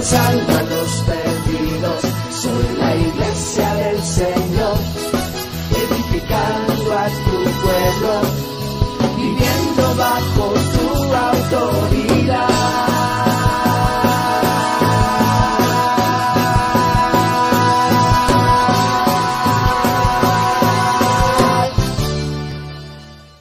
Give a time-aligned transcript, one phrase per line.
[0.00, 2.00] alcanzando a los perdidos.
[2.30, 4.78] Soy la iglesia del Señor,
[5.70, 8.12] edificando a tu pueblo,
[9.16, 12.48] viviendo bajo tu autoridad.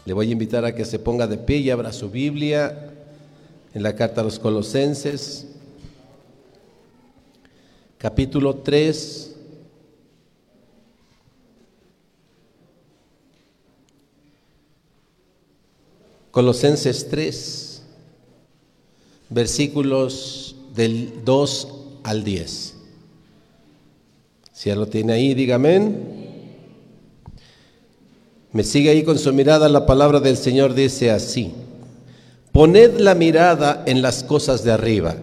[0.06, 2.92] Le voy a invitar a que se ponga de pie y abra su Biblia
[3.74, 5.49] en la carta a los Colosenses,
[8.00, 9.36] capítulo 3.
[16.32, 17.82] Colosenses 3,
[19.30, 21.68] versículos del 2
[22.04, 22.76] al 10.
[24.54, 25.92] Si ya lo tiene ahí, dígame.
[28.52, 31.52] Me sigue ahí con su mirada, la palabra del Señor dice así.
[32.52, 35.16] Poned la mirada en las cosas de arriba,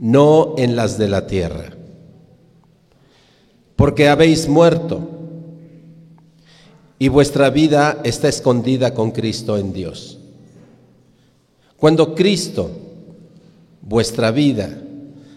[0.00, 1.76] no en las de la tierra.
[3.76, 5.00] Porque habéis muerto
[6.98, 10.18] y vuestra vida está escondida con Cristo en Dios.
[11.76, 12.70] Cuando Cristo,
[13.80, 14.82] vuestra vida,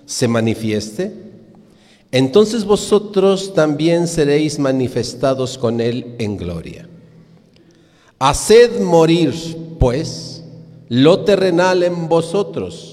[0.05, 1.13] se manifieste,
[2.11, 6.87] entonces vosotros también seréis manifestados con Él en gloria.
[8.19, 9.33] Haced morir,
[9.79, 10.43] pues,
[10.89, 12.92] lo terrenal en vosotros,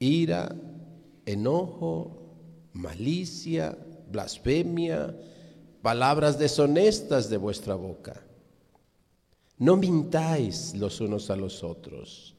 [0.00, 0.56] ira,
[1.26, 2.16] enojo,
[2.72, 3.76] malicia,
[4.10, 5.14] blasfemia,
[5.82, 8.24] palabras deshonestas de vuestra boca.
[9.58, 12.34] No mintáis los unos a los otros,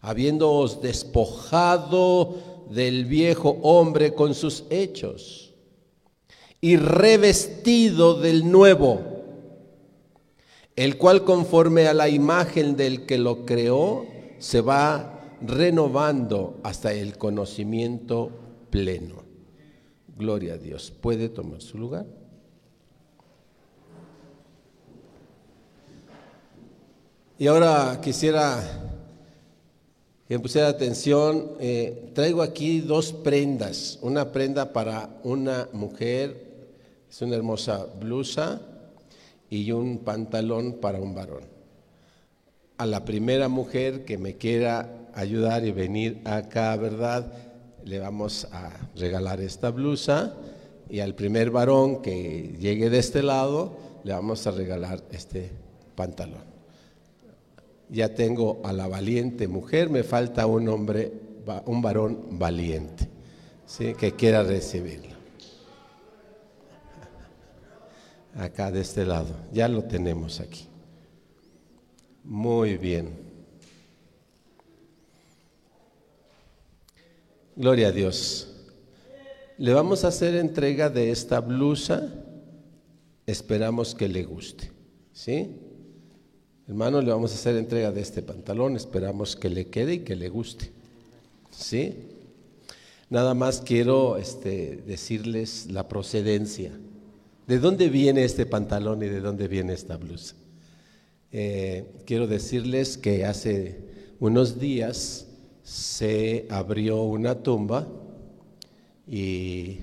[0.00, 5.54] habiéndoos despojado del viejo hombre con sus hechos
[6.60, 9.00] y revestido del nuevo,
[10.76, 14.06] el cual conforme a la imagen del que lo creó,
[14.38, 18.30] se va renovando hasta el conocimiento
[18.70, 19.24] pleno.
[20.16, 20.92] Gloria a Dios.
[21.00, 22.06] ¿Puede tomar su lugar?
[27.38, 28.62] Y ahora quisiera
[30.26, 31.52] que pusiera atención.
[31.60, 33.98] Eh, traigo aquí dos prendas.
[34.02, 36.68] Una prenda para una mujer,
[37.10, 38.60] es una hermosa blusa,
[39.50, 41.44] y un pantalón para un varón.
[42.78, 47.32] A la primera mujer que me quiera ayudar y venir acá, ¿verdad?
[47.86, 50.34] le vamos a regalar esta blusa
[50.90, 55.52] y al primer varón que llegue de este lado le vamos a regalar este
[55.94, 56.42] pantalón.
[57.88, 61.12] Ya tengo a la valiente mujer, me falta un hombre,
[61.66, 63.08] un varón valiente,
[63.66, 63.94] ¿sí?
[63.94, 65.14] que quiera recibirlo.
[68.34, 70.66] Acá de este lado, ya lo tenemos aquí.
[72.24, 73.25] Muy bien.
[77.58, 78.48] Gloria a Dios.
[79.56, 82.12] Le vamos a hacer entrega de esta blusa.
[83.24, 84.70] Esperamos que le guste.
[85.14, 85.56] ¿Sí?
[86.68, 88.76] Hermano, le vamos a hacer entrega de este pantalón.
[88.76, 90.70] Esperamos que le quede y que le guste.
[91.50, 91.94] ¿Sí?
[93.08, 96.72] Nada más quiero este, decirles la procedencia.
[97.46, 100.34] ¿De dónde viene este pantalón y de dónde viene esta blusa?
[101.32, 103.78] Eh, quiero decirles que hace
[104.20, 105.25] unos días
[105.66, 107.88] se abrió una tumba
[109.04, 109.78] y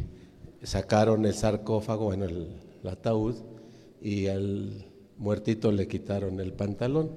[0.64, 2.48] sacaron el sarcófago, bueno, el,
[2.90, 3.36] ataúd,
[4.02, 4.86] y al
[5.18, 7.12] muertito le quitaron el pantalón.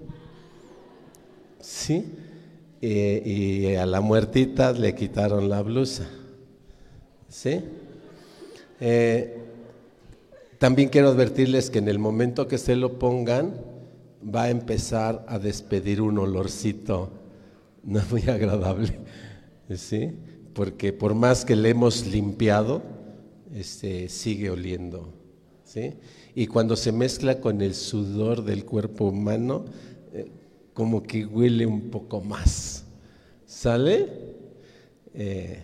[1.60, 2.12] ¿Sí?
[2.80, 6.08] Y, y, a la muertita le quitaron la blusa.
[7.28, 7.62] ¿Sí?
[8.80, 9.44] Eh,
[10.58, 13.54] también quiero advertirles que en el momento que se lo pongan,
[14.22, 17.25] va a empezar a despedir un olorcito
[17.86, 18.98] no muy agradable,
[19.74, 20.10] ¿sí?
[20.52, 22.82] Porque por más que le hemos limpiado,
[23.54, 25.14] este, sigue oliendo,
[25.64, 25.94] ¿sí?
[26.34, 29.64] Y cuando se mezcla con el sudor del cuerpo humano,
[30.12, 30.30] eh,
[30.74, 32.84] como que huele un poco más,
[33.46, 34.08] ¿sale?
[35.14, 35.62] Eh,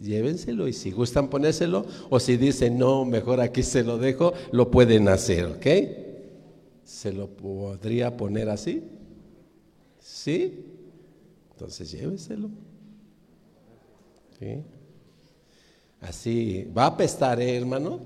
[0.00, 4.70] llévenselo y si gustan ponérselo o si dicen no, mejor aquí se lo dejo, lo
[4.70, 5.66] pueden hacer, ¿ok?
[6.84, 8.82] ¿Se lo podría poner así?
[9.98, 10.71] ¿Sí?
[11.62, 12.50] Entonces llévenselo.
[14.36, 14.64] ¿Sí?
[16.00, 18.00] Así, va a apestar, ¿eh, hermano?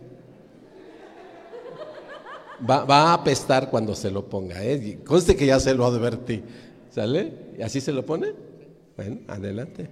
[2.68, 4.98] Va, va, a apestar cuando se lo ponga, ¿eh?
[5.06, 6.42] Conste que ya se lo advertí.
[6.90, 7.32] ¿Sale?
[7.58, 8.34] ¿Y así se lo pone?
[8.94, 9.88] Bueno, adelante.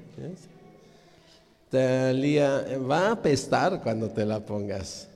[1.70, 5.08] Talía, va a apestar cuando te la pongas.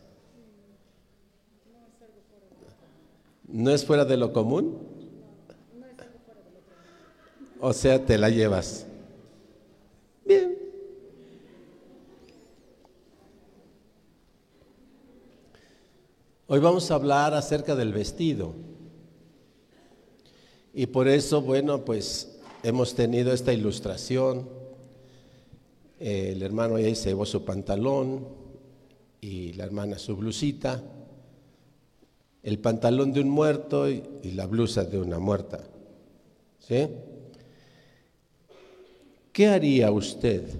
[3.47, 4.88] ¿No es fuera de lo común?
[7.61, 8.87] O sea, te la llevas.
[10.25, 10.57] Bien.
[16.47, 18.55] Hoy vamos a hablar acerca del vestido.
[20.73, 24.49] Y por eso, bueno, pues hemos tenido esta ilustración.
[25.99, 28.29] El hermano ahí se llevó su pantalón
[29.21, 30.83] y la hermana su blusita
[32.49, 34.03] el pantalón de un muerto y,
[34.33, 35.61] la blusa de una muerta.
[36.61, 36.89] ¿Sí?
[39.39, 40.51] ¿Qué haría usted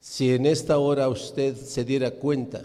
[0.00, 2.62] si en esta hora usted se diera cuenta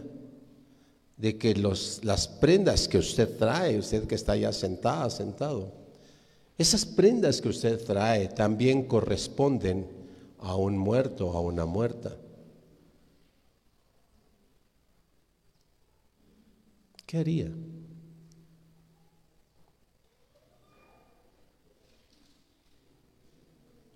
[1.18, 5.74] de que los, las prendas que usted trae, usted que está ya sentada, sentado,
[6.58, 9.86] esas prendas que usted trae también corresponden
[10.38, 12.16] a un muerto, a una muerta?
[17.06, 17.52] ¿Qué haría?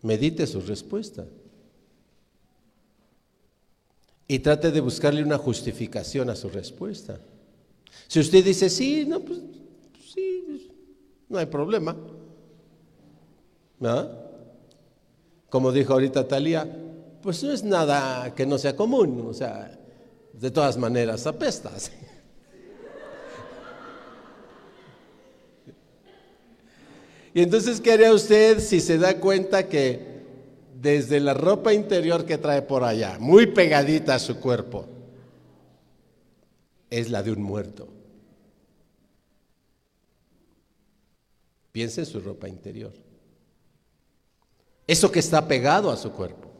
[0.03, 1.25] Medite su respuesta.
[4.27, 7.19] Y trate de buscarle una justificación a su respuesta.
[8.07, 9.39] Si usted dice sí, no, pues
[10.13, 10.71] sí,
[11.29, 11.95] no hay problema.
[15.49, 16.67] Como dijo ahorita Talía,
[17.21, 19.79] pues no es nada que no sea común, o sea,
[20.33, 21.91] de todas maneras apestas.
[27.33, 30.13] Y entonces, ¿qué haría usted si se da cuenta que
[30.79, 34.85] desde la ropa interior que trae por allá, muy pegadita a su cuerpo,
[36.89, 37.87] es la de un muerto?
[41.71, 42.93] Piense en su ropa interior.
[44.85, 46.51] Eso que está pegado a su cuerpo.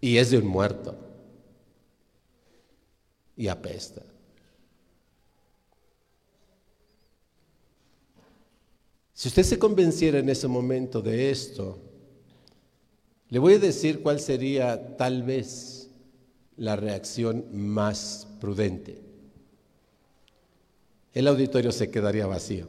[0.00, 0.96] Y es de un muerto.
[3.36, 4.02] Y apesta.
[9.16, 11.78] Si usted se convenciera en ese momento de esto,
[13.30, 15.88] le voy a decir cuál sería tal vez
[16.58, 19.00] la reacción más prudente.
[21.14, 22.68] El auditorio se quedaría vacío.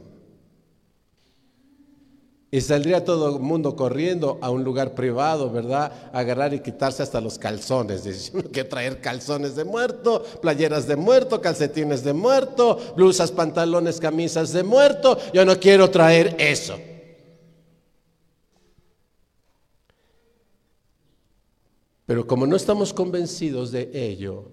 [2.50, 5.92] Y saldría todo el mundo corriendo a un lugar privado, ¿verdad?
[6.14, 8.04] agarrar y quitarse hasta los calzones.
[8.04, 14.52] Diciendo que traer calzones de muerto, playeras de muerto, calcetines de muerto, blusas, pantalones, camisas
[14.54, 15.18] de muerto.
[15.34, 16.78] Yo no quiero traer eso.
[22.06, 24.50] Pero como no estamos convencidos de ello,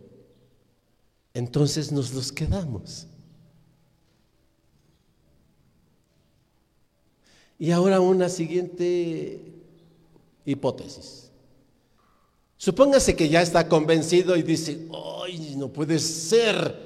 [1.33, 3.07] entonces nos los quedamos.
[7.57, 9.39] Y ahora una siguiente
[10.45, 11.31] hipótesis.
[12.57, 14.87] Supóngase que ya está convencido y dice,
[15.23, 16.85] ¡ay, no puede ser!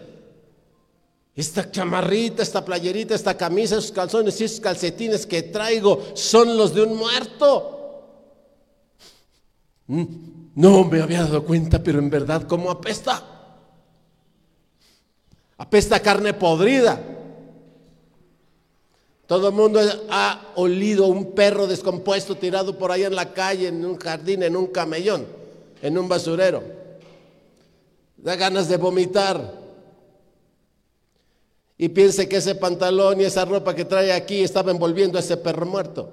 [1.35, 6.73] Esta chamarrita, esta playerita, esta camisa, esos calzones y esos calcetines que traigo son los
[6.73, 7.79] de un muerto.
[9.87, 10.03] Mm,
[10.55, 13.23] no me había dado cuenta, pero en verdad, ¿cómo apesta?
[15.57, 17.18] Apesta carne podrida.
[19.29, 23.85] Todo el mundo ha olido un perro descompuesto tirado por ahí en la calle, en
[23.85, 25.23] un jardín, en un camellón,
[25.83, 26.63] en un basurero.
[28.17, 29.53] Da ganas de vomitar.
[31.77, 35.37] Y piense que ese pantalón y esa ropa que trae aquí estaba envolviendo a ese
[35.37, 36.09] perro muerto.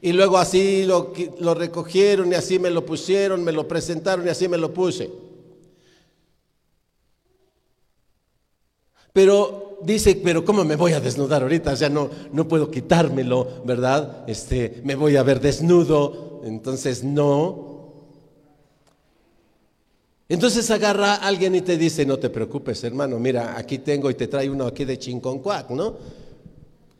[0.00, 4.30] Y luego así lo, lo recogieron y así me lo pusieron, me lo presentaron y
[4.30, 5.10] así me lo puse.
[9.12, 11.72] Pero dice, pero ¿cómo me voy a desnudar ahorita?
[11.72, 14.24] O sea, no, no puedo quitármelo, ¿verdad?
[14.26, 17.68] Este, me voy a ver desnudo, entonces no.
[20.28, 24.14] Entonces agarra a alguien y te dice, no te preocupes, hermano, mira, aquí tengo y
[24.14, 25.96] te trae uno aquí de chinconcuac, ¿no?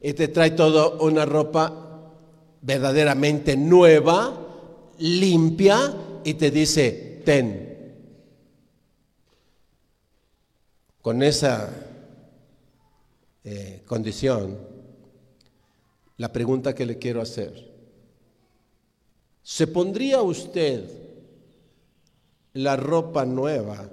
[0.00, 1.84] Y te trae todo una ropa
[2.62, 4.32] verdaderamente nueva,
[4.98, 5.94] limpia,
[6.24, 7.68] y te dice, ten.
[11.02, 11.87] Con esa
[13.50, 14.58] eh, condición,
[16.18, 17.72] la pregunta que le quiero hacer,
[19.42, 20.84] ¿se pondría usted
[22.52, 23.88] la ropa nueva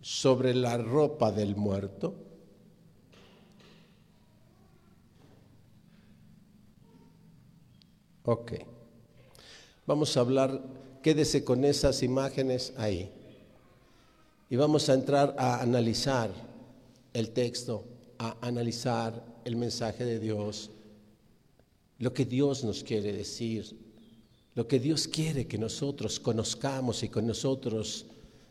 [0.00, 2.14] sobre la ropa del muerto?
[8.24, 8.52] Ok.
[9.86, 10.62] Vamos a hablar,
[11.02, 13.12] quédese con esas imágenes ahí.
[14.48, 16.30] Y vamos a entrar a analizar
[17.12, 17.91] el texto,
[18.22, 20.70] a analizar el mensaje de Dios,
[21.98, 23.76] lo que Dios nos quiere decir,
[24.54, 28.06] lo que Dios quiere que nosotros conozcamos y que nosotros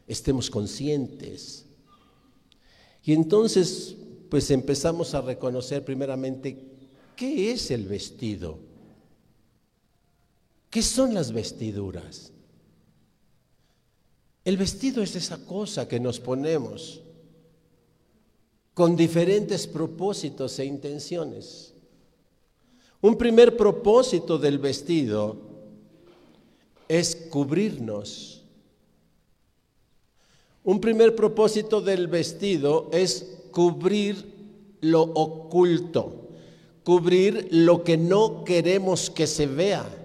[0.07, 1.65] estemos conscientes.
[3.05, 3.95] Y entonces,
[4.29, 6.65] pues empezamos a reconocer primeramente
[7.15, 8.59] qué es el vestido,
[10.69, 12.33] qué son las vestiduras.
[14.43, 17.03] El vestido es esa cosa que nos ponemos
[18.73, 21.73] con diferentes propósitos e intenciones.
[23.01, 25.37] Un primer propósito del vestido
[26.87, 28.43] es cubrirnos.
[30.63, 34.31] Un primer propósito del vestido es cubrir
[34.81, 36.29] lo oculto,
[36.83, 39.97] cubrir lo que no queremos que se vea.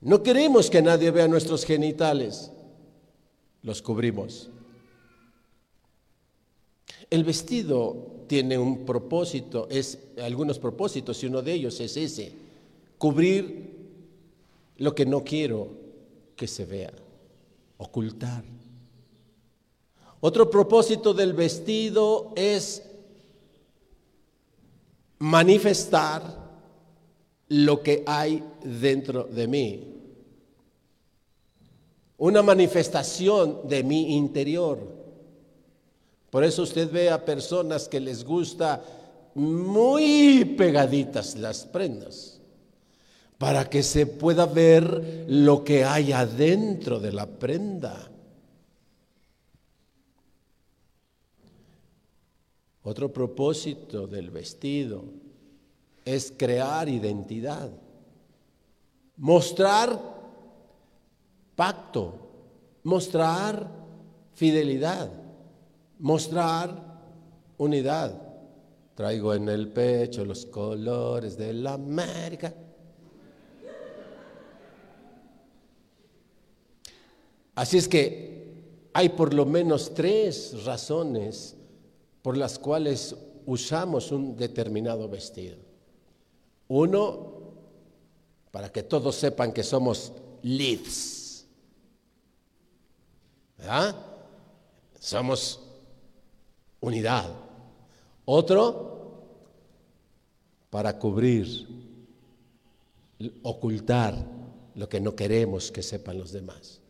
[0.00, 2.50] No queremos que nadie vea nuestros genitales,
[3.62, 4.50] los cubrimos.
[7.10, 12.32] El vestido tiene un propósito, es algunos propósitos y uno de ellos es ese,
[12.98, 13.70] cubrir
[14.78, 15.68] lo que no quiero
[16.36, 16.92] que se vea,
[17.76, 18.44] ocultar.
[20.20, 22.82] Otro propósito del vestido es
[25.18, 26.42] manifestar
[27.48, 30.01] lo que hay dentro de mí.
[32.22, 34.78] Una manifestación de mi interior.
[36.30, 38.80] Por eso usted ve a personas que les gusta
[39.34, 42.40] muy pegaditas las prendas,
[43.38, 48.08] para que se pueda ver lo que hay adentro de la prenda.
[52.84, 55.02] Otro propósito del vestido
[56.04, 57.68] es crear identidad,
[59.16, 60.11] mostrar
[61.54, 62.14] pacto,
[62.84, 63.68] mostrar
[64.34, 65.22] fidelidad
[66.02, 66.74] mostrar
[67.58, 68.20] unidad.
[68.94, 72.52] Traigo en el pecho los colores de la América.
[77.54, 81.56] Así es que hay por lo menos tres razones
[82.20, 83.14] por las cuales
[83.46, 85.56] usamos un determinado vestido.
[86.68, 87.32] Uno,
[88.50, 91.21] para que todos sepan que somos leads.
[93.62, 93.94] ¿Verdad?
[94.98, 95.60] Somos
[96.80, 97.32] unidad.
[98.24, 99.22] Otro,
[100.68, 101.68] para cubrir,
[103.42, 104.16] ocultar
[104.74, 106.80] lo que no queremos que sepan los demás.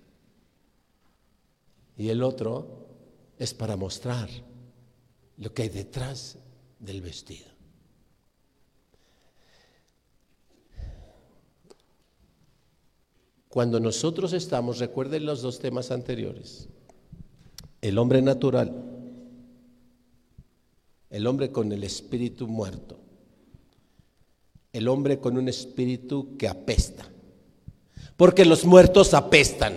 [1.98, 2.86] Y el otro
[3.38, 4.30] es para mostrar
[5.36, 6.38] lo que hay detrás
[6.78, 7.51] del vestido.
[13.52, 16.68] Cuando nosotros estamos, recuerden los dos temas anteriores,
[17.80, 18.92] el hombre natural
[21.12, 22.98] el hombre con el espíritu muerto,
[24.72, 27.06] el hombre con un espíritu que apesta,
[28.16, 29.74] porque los muertos apestan.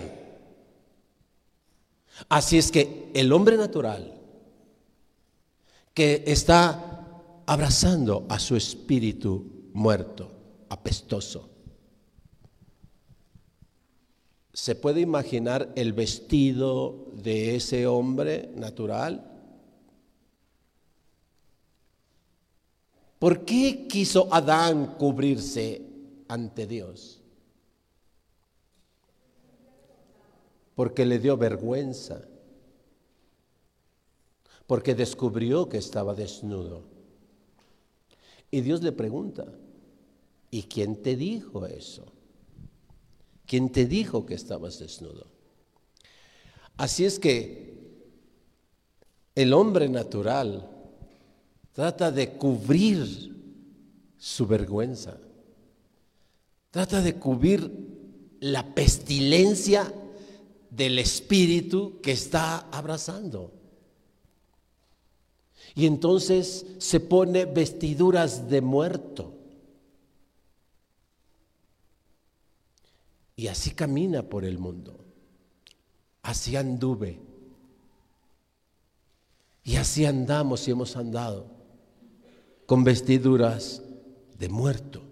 [2.30, 4.14] Así es que el hombre natural
[5.92, 7.04] que está
[7.44, 10.32] abrazando a su espíritu muerto,
[10.70, 11.50] apestoso,
[14.56, 19.22] ¿se puede imaginar el vestido de ese hombre natural?
[23.18, 25.82] ¿Por qué quiso Adán cubrirse
[26.28, 27.20] ante Dios?
[30.74, 32.22] Porque le dio vergüenza,
[34.66, 36.82] porque descubrió que estaba desnudo.
[38.50, 39.44] Y Dios le pregunta,
[40.50, 42.15] ¿y quién te dijo eso?
[43.46, 45.26] ¿Quién te dijo que estabas desnudo?
[46.76, 47.74] Así es que
[49.34, 50.76] el hombre natural
[51.76, 53.36] Trata de cubrir
[54.16, 55.18] su vergüenza.
[56.70, 57.70] Trata de cubrir
[58.40, 59.92] la pestilencia
[60.70, 63.52] del espíritu que está abrazando.
[65.74, 69.34] Y entonces se pone vestiduras de muerto.
[73.36, 74.98] Y así camina por el mundo.
[76.22, 77.20] Así anduve.
[79.62, 81.46] Y así andamos y hemos andado
[82.64, 83.82] con vestiduras
[84.38, 85.02] de muerto.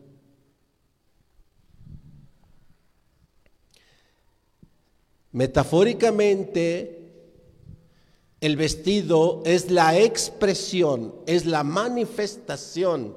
[5.33, 7.11] Metafóricamente,
[8.41, 13.17] el vestido es la expresión, es la manifestación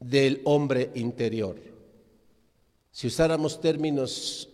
[0.00, 1.73] del hombre interior.
[2.94, 4.48] Si usáramos términos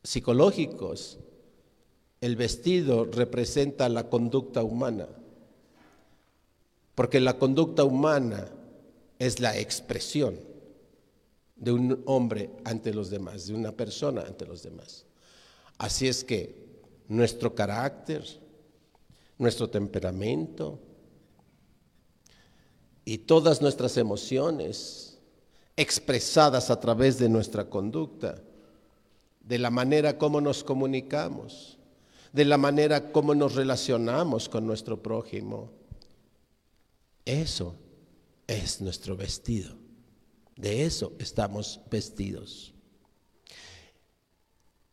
[0.00, 1.18] psicológicos,
[2.20, 5.08] el vestido representa la conducta humana,
[6.94, 8.48] porque la conducta humana
[9.18, 10.38] es la expresión
[11.56, 15.04] de un hombre ante los demás, de una persona ante los demás.
[15.78, 16.54] Así es que
[17.08, 18.24] nuestro carácter,
[19.36, 20.78] nuestro temperamento
[23.04, 25.09] y todas nuestras emociones
[25.80, 28.42] expresadas a través de nuestra conducta,
[29.40, 31.78] de la manera como nos comunicamos,
[32.34, 35.70] de la manera como nos relacionamos con nuestro prójimo.
[37.24, 37.76] Eso
[38.46, 39.74] es nuestro vestido.
[40.54, 42.74] De eso estamos vestidos.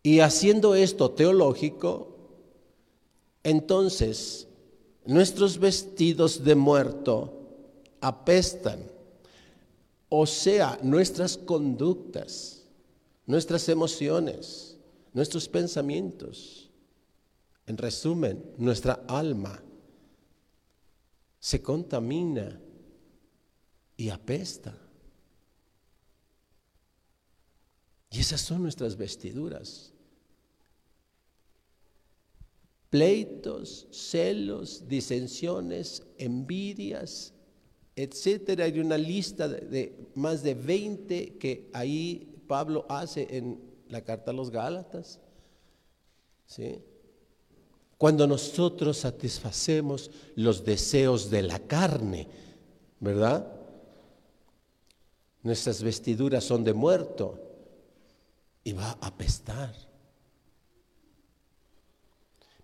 [0.03, 2.15] Y haciendo esto teológico,
[3.43, 4.47] entonces
[5.05, 7.33] nuestros vestidos de muerto
[7.99, 8.96] apestan.
[10.09, 12.63] O sea, nuestras conductas,
[13.25, 14.77] nuestras emociones,
[15.13, 16.69] nuestros pensamientos,
[17.65, 19.61] en resumen, nuestra alma
[21.39, 22.59] se contamina
[23.97, 24.77] y apesta.
[28.09, 29.91] Y esas son nuestras vestiduras.
[32.89, 37.33] Pleitos, celos, disensiones, envidias,
[37.97, 38.65] etcétera.
[38.65, 44.35] Hay una lista de, más de 20 que ahí Pablo hace en la carta a
[44.35, 45.19] los Gálatas.
[46.45, 46.79] ¿Sí?
[47.97, 52.27] Cuando nosotros satisfacemos los deseos de la carne,
[52.99, 53.51] ¿verdad?
[55.41, 57.39] Nuestras vestiduras son de muerto
[58.63, 59.73] y va a apestar.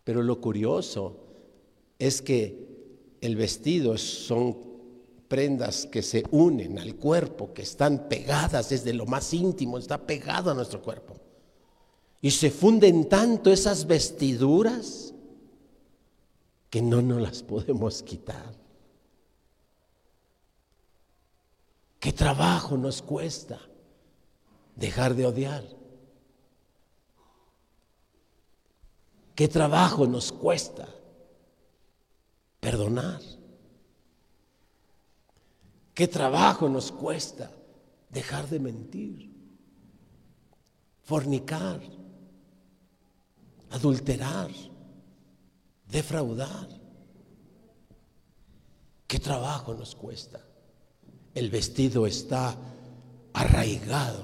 [0.04, 1.18] Pero lo curioso
[1.98, 4.73] es que el vestido son
[5.34, 10.52] prendas que se unen al cuerpo, que están pegadas desde lo más íntimo, está pegado
[10.52, 11.16] a nuestro cuerpo.
[12.22, 15.12] Y se funden tanto esas vestiduras
[16.70, 18.54] que no nos las podemos quitar.
[22.00, 23.60] ¿Qué trabajo nos cuesta
[24.76, 25.64] dejar de odiar?
[29.34, 30.88] ¿Qué trabajo nos cuesta
[32.60, 33.20] perdonar?
[35.94, 37.52] ¿Qué trabajo nos cuesta
[38.10, 39.32] dejar de mentir,
[41.04, 41.82] fornicar,
[43.70, 44.50] adulterar,
[45.88, 46.70] defraudar?
[49.06, 50.40] ¿Qué trabajo nos cuesta?
[51.36, 52.56] El vestido está
[53.34, 54.24] arraigado,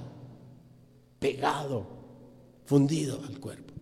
[1.19, 1.85] pegado,
[2.65, 3.73] fundido al cuerpo.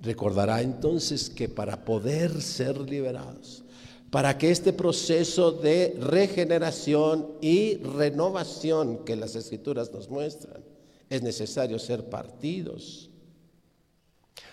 [0.00, 3.64] Recordará entonces que para poder ser liberados,
[4.10, 10.62] para que este proceso de regeneración y renovación que las escrituras nos muestran,
[11.08, 13.08] es necesario ser partidos.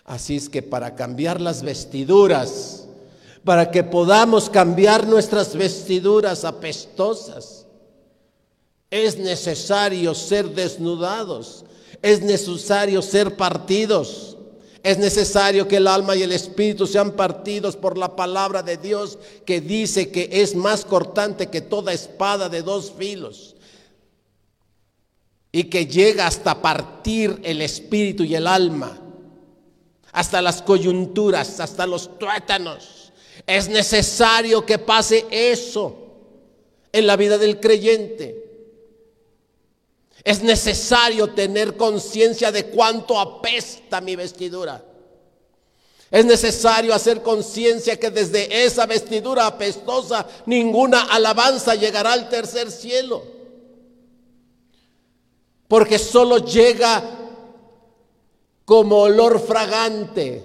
[0.06, 2.88] Así es que para cambiar las vestiduras,
[3.44, 7.66] para que podamos cambiar nuestras vestiduras apestosas,
[8.90, 11.66] es necesario ser desnudados,
[12.02, 14.37] es necesario ser partidos.
[14.88, 19.20] Es necesario que el alma y el espíritu sean partidos por la palabra de Dios
[19.46, 23.58] que dice que es más cortante que toda espada de dos filos
[25.52, 28.98] y que llega hasta partir el espíritu y el alma,
[30.14, 33.12] hasta las coyunturas, hasta los tuétanos.
[33.46, 36.14] Es necesario que pase eso
[36.94, 38.47] en la vida del creyente.
[40.28, 44.84] Es necesario tener conciencia de cuánto apesta mi vestidura.
[46.12, 53.24] Es necesario hacer conciencia que desde esa vestidura apestosa ninguna alabanza llegará al tercer cielo.
[55.70, 57.02] Porque solo llega
[58.66, 60.44] como olor fragante.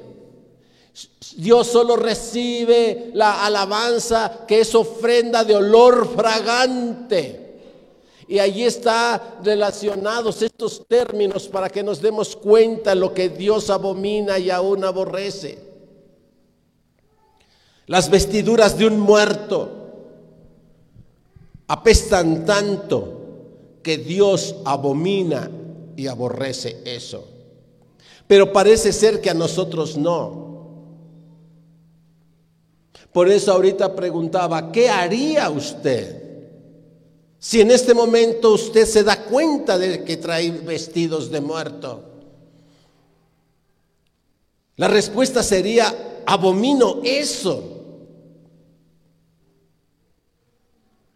[1.34, 7.41] Dios solo recibe la alabanza que es ofrenda de olor fragante.
[8.32, 14.38] Y allí está relacionados estos términos para que nos demos cuenta lo que Dios abomina
[14.38, 15.58] y aún aborrece.
[17.88, 19.68] Las vestiduras de un muerto
[21.66, 25.50] apestan tanto que Dios abomina
[25.94, 27.28] y aborrece eso.
[28.26, 30.70] Pero parece ser que a nosotros no.
[33.12, 36.21] Por eso ahorita preguntaba, ¿qué haría usted?
[37.42, 42.04] Si en este momento usted se da cuenta de que trae vestidos de muerto.
[44.76, 47.80] La respuesta sería, abomino eso.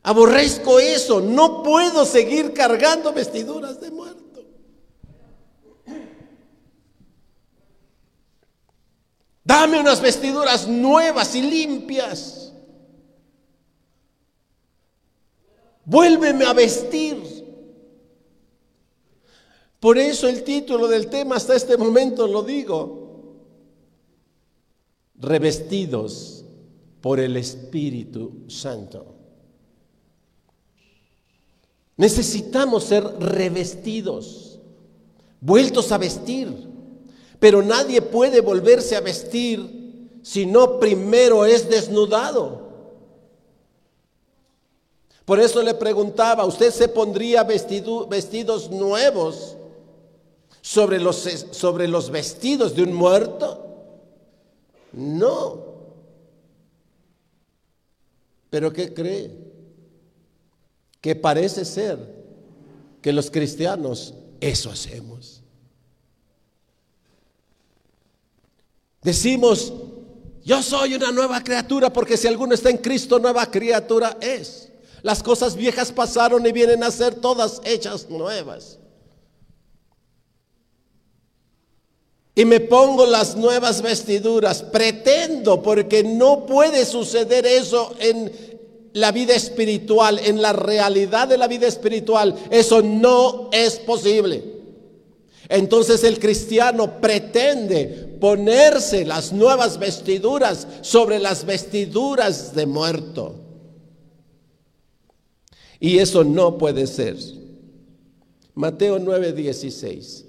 [0.03, 1.21] Aborrezco eso.
[1.21, 4.45] No puedo seguir cargando vestiduras de muerto.
[9.45, 12.46] Dame unas vestiduras nuevas y limpias.
[15.87, 17.17] Vuélveme a vestir.
[19.79, 23.37] Por eso el título del tema hasta este momento lo digo.
[25.15, 26.45] Revestidos
[27.01, 29.15] por el Espíritu Santo.
[31.97, 34.59] Necesitamos ser revestidos,
[35.41, 36.53] vueltos a vestir.
[37.39, 42.66] Pero nadie puede volverse a vestir si no primero es desnudado.
[45.27, 49.57] Por eso le preguntaba, ¿usted se pondría vestidos nuevos
[50.63, 51.17] sobre los,
[51.51, 53.67] sobre los vestidos de un muerto?
[54.93, 55.65] No.
[58.51, 59.37] ¿Pero qué cree?
[61.01, 61.99] Que parece ser
[63.03, 65.43] que los cristianos eso hacemos.
[69.03, 69.73] Decimos,
[70.45, 74.71] yo soy una nueva criatura porque si alguno está en Cristo, nueva criatura es.
[75.07, 78.81] Las cosas viejas pasaron y vienen a ser todas hechas nuevas.
[82.35, 84.65] Y me pongo las nuevas vestiduras.
[84.65, 88.33] Pretendo, porque no puede suceder eso en
[88.95, 92.35] la vida espiritual, en la realidad de la vida espiritual.
[92.51, 94.43] Eso no es posible.
[95.49, 103.46] Entonces el cristiano pretende ponerse las nuevas vestiduras sobre las vestiduras de muerto.
[105.79, 107.17] Y eso no puede ser.
[108.55, 110.25] Mateo 9:16.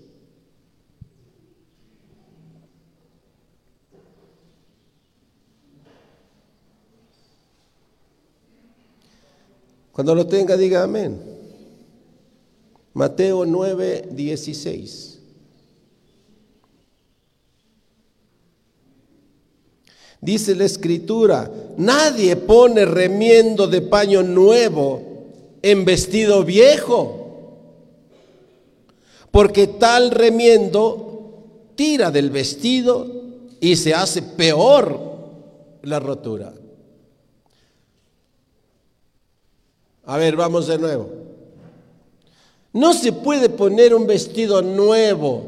[9.97, 11.19] Cuando lo tenga, diga amén.
[12.93, 15.19] Mateo 9, 16.
[20.21, 25.16] Dice la escritura, nadie pone remiendo de paño nuevo
[25.61, 27.27] en vestido viejo,
[29.31, 31.07] porque tal remiendo
[31.75, 33.07] tira del vestido
[33.59, 34.99] y se hace peor
[35.83, 36.53] la rotura.
[40.05, 41.09] A ver, vamos de nuevo.
[42.73, 45.45] No se puede poner un vestido nuevo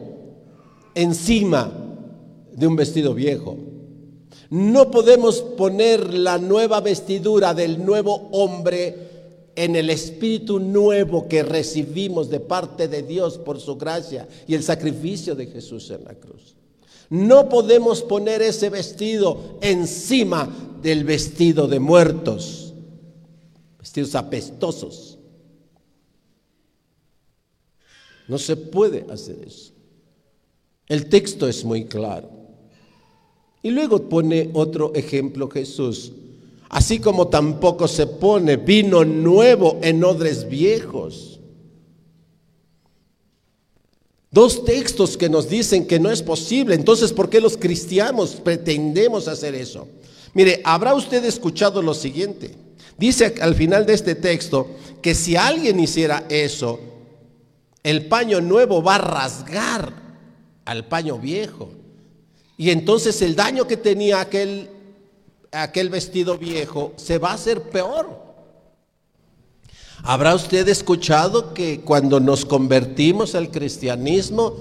[0.95, 1.71] encima
[2.51, 3.57] de un vestido viejo.
[4.49, 9.08] No podemos poner la nueva vestidura del nuevo hombre
[9.59, 14.63] en el espíritu nuevo que recibimos de parte de Dios por su gracia y el
[14.63, 16.55] sacrificio de Jesús en la cruz.
[17.09, 20.47] No podemos poner ese vestido encima
[20.81, 22.73] del vestido de muertos,
[23.77, 25.17] vestidos apestosos.
[28.29, 29.73] No se puede hacer eso.
[30.87, 32.29] El texto es muy claro.
[33.61, 36.13] Y luego pone otro ejemplo Jesús.
[36.69, 41.39] Así como tampoco se pone vino nuevo en odres viejos.
[44.31, 46.75] Dos textos que nos dicen que no es posible.
[46.75, 49.87] Entonces, ¿por qué los cristianos pretendemos hacer eso?
[50.35, 52.55] Mire, habrá usted escuchado lo siguiente.
[52.97, 54.67] Dice al final de este texto
[55.01, 56.79] que si alguien hiciera eso,
[57.81, 59.93] el paño nuevo va a rasgar
[60.65, 61.71] al paño viejo.
[62.57, 64.69] Y entonces el daño que tenía aquel,
[65.51, 68.29] aquel vestido viejo se va a hacer peor.
[70.03, 74.55] ¿Habrá usted escuchado que cuando nos convertimos al cristianismo,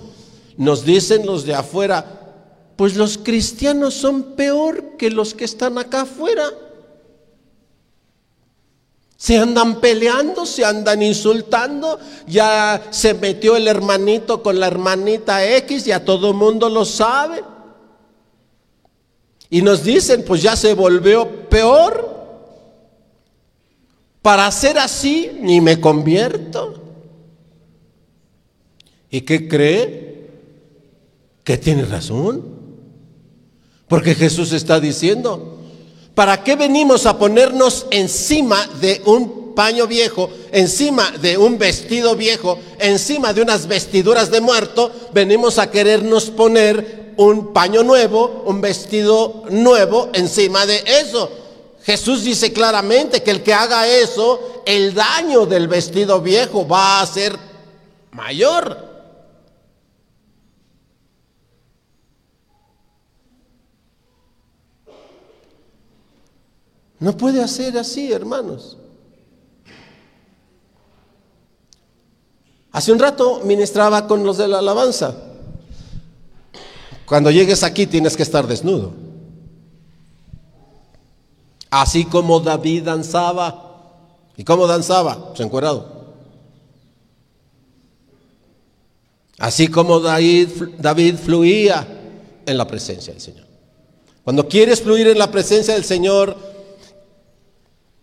[0.57, 6.03] nos dicen los de afuera, pues los cristianos son peor que los que están acá
[6.03, 6.51] afuera?
[9.17, 15.85] Se andan peleando, se andan insultando, ya se metió el hermanito con la hermanita X,
[15.85, 17.43] ya todo el mundo lo sabe.
[19.51, 22.17] Y nos dicen, pues ya se volvió peor.
[24.21, 26.83] Para ser así, ni me convierto.
[29.11, 30.29] ¿Y qué cree?
[31.45, 32.59] Que tiene razón.
[33.89, 35.59] Porque Jesús está diciendo,
[36.15, 42.59] ¿para qué venimos a ponernos encima de un paño viejo, encima de un vestido viejo,
[42.79, 44.93] encima de unas vestiduras de muerto?
[45.15, 51.29] Venimos a querernos poner un paño nuevo, un vestido nuevo encima de eso.
[51.83, 57.07] Jesús dice claramente que el que haga eso, el daño del vestido viejo va a
[57.07, 57.37] ser
[58.13, 58.87] mayor.
[67.01, 68.77] No puede hacer así, hermanos.
[72.71, 75.28] Hace un rato ministraba con los de la alabanza.
[77.09, 78.93] Cuando llegues aquí tienes que estar desnudo.
[81.71, 83.65] Así como David danzaba.
[84.37, 85.29] ¿Y cómo danzaba?
[85.29, 85.99] Pues encuerado.
[89.39, 91.87] Así como David, David fluía
[92.45, 93.47] en la presencia del Señor.
[94.25, 96.37] Cuando quieres fluir en la presencia del Señor,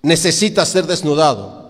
[0.02, 1.66] necesita ser desnudado.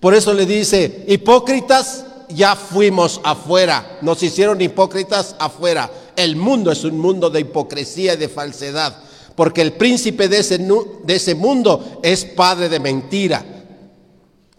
[0.00, 5.90] Por eso le dice, hipócritas, ya fuimos afuera, nos hicieron hipócritas afuera.
[6.18, 8.92] El mundo es un mundo de hipocresía y de falsedad,
[9.36, 13.44] porque el príncipe de ese, de ese mundo es padre de mentira.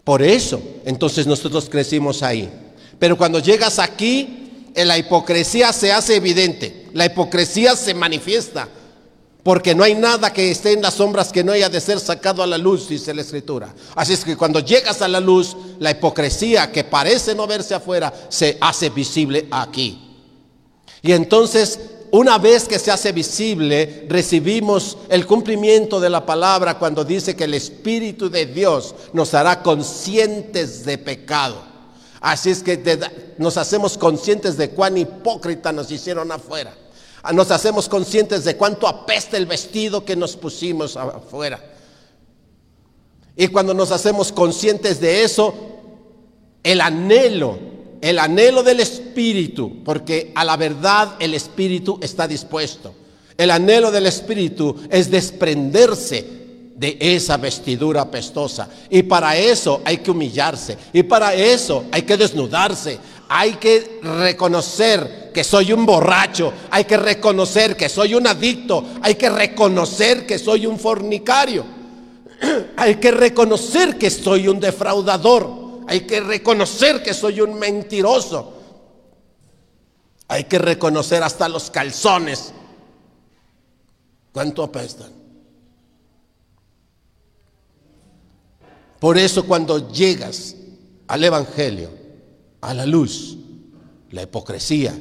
[0.02, 2.50] Por eso, entonces nosotros crecimos ahí.
[2.98, 8.66] Pero cuando llegas aquí, la hipocresía se hace evidente, la hipocresía se manifiesta.
[9.42, 12.42] Porque no hay nada que esté en las sombras que no haya de ser sacado
[12.42, 13.74] a la luz, dice la escritura.
[13.94, 18.12] Así es que cuando llegas a la luz, la hipocresía que parece no verse afuera,
[18.30, 20.09] se hace visible aquí.
[21.02, 21.78] Y entonces,
[22.10, 27.44] una vez que se hace visible, recibimos el cumplimiento de la palabra cuando dice que
[27.44, 31.62] el Espíritu de Dios nos hará conscientes de pecado.
[32.20, 33.00] Así es que
[33.38, 36.74] nos hacemos conscientes de cuán hipócrita nos hicieron afuera
[37.32, 41.60] nos hacemos conscientes de cuánto apesta el vestido que nos pusimos afuera.
[43.36, 45.54] Y cuando nos hacemos conscientes de eso,
[46.62, 47.58] el anhelo,
[48.00, 52.94] el anhelo del Espíritu, porque a la verdad el Espíritu está dispuesto.
[53.36, 56.40] El anhelo del Espíritu es desprenderse
[56.76, 58.68] de esa vestidura apestosa.
[58.88, 60.78] Y para eso hay que humillarse.
[60.92, 62.98] Y para eso hay que desnudarse.
[63.28, 69.14] Hay que reconocer que soy un borracho, hay que reconocer que soy un adicto, hay
[69.14, 71.64] que reconocer que soy un fornicario,
[72.76, 75.59] hay que reconocer que soy un defraudador,
[75.90, 78.54] hay que reconocer que soy un mentiroso,
[80.28, 82.52] hay que reconocer hasta los calzones.
[84.30, 85.10] ¿Cuánto apestan?
[89.00, 90.54] Por eso cuando llegas
[91.08, 91.90] al Evangelio,
[92.60, 93.36] a la luz,
[94.12, 94.96] la hipocresía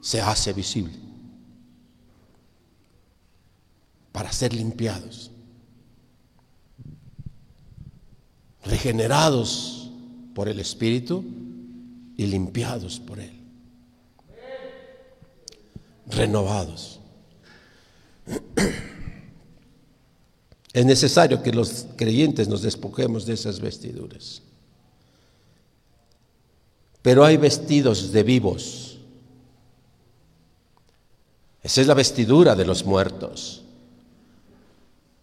[0.00, 0.98] se hace visible
[4.10, 5.30] para ser limpiados,
[8.64, 9.79] regenerados
[10.34, 11.24] por el Espíritu
[12.16, 13.32] y limpiados por Él,
[16.06, 17.00] renovados.
[20.72, 24.40] Es necesario que los creyentes nos despojemos de esas vestiduras.
[27.02, 28.98] Pero hay vestidos de vivos.
[31.62, 33.62] Esa es la vestidura de los muertos.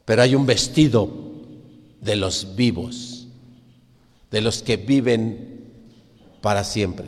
[0.04, 1.10] Pero hay un vestido
[2.02, 3.17] de los vivos,
[4.32, 5.72] de los que viven
[6.42, 7.08] para siempre,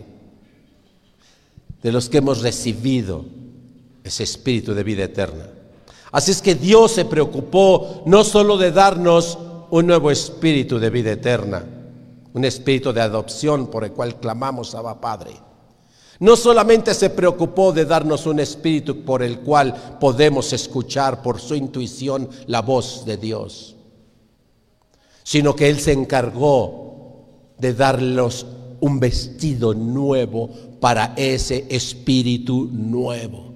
[1.81, 3.25] de los que hemos recibido
[4.03, 5.49] ese espíritu de vida eterna.
[6.11, 9.37] Así es que Dios se preocupó no solo de darnos
[9.69, 11.65] un nuevo espíritu de vida eterna,
[12.33, 15.31] un espíritu de adopción por el cual clamamos a Padre.
[16.19, 21.55] No solamente se preocupó de darnos un espíritu por el cual podemos escuchar por su
[21.55, 23.75] intuición la voz de Dios,
[25.23, 26.88] sino que Él se encargó
[27.59, 28.45] de darnos
[28.79, 33.53] un vestido nuevo para ese espíritu nuevo.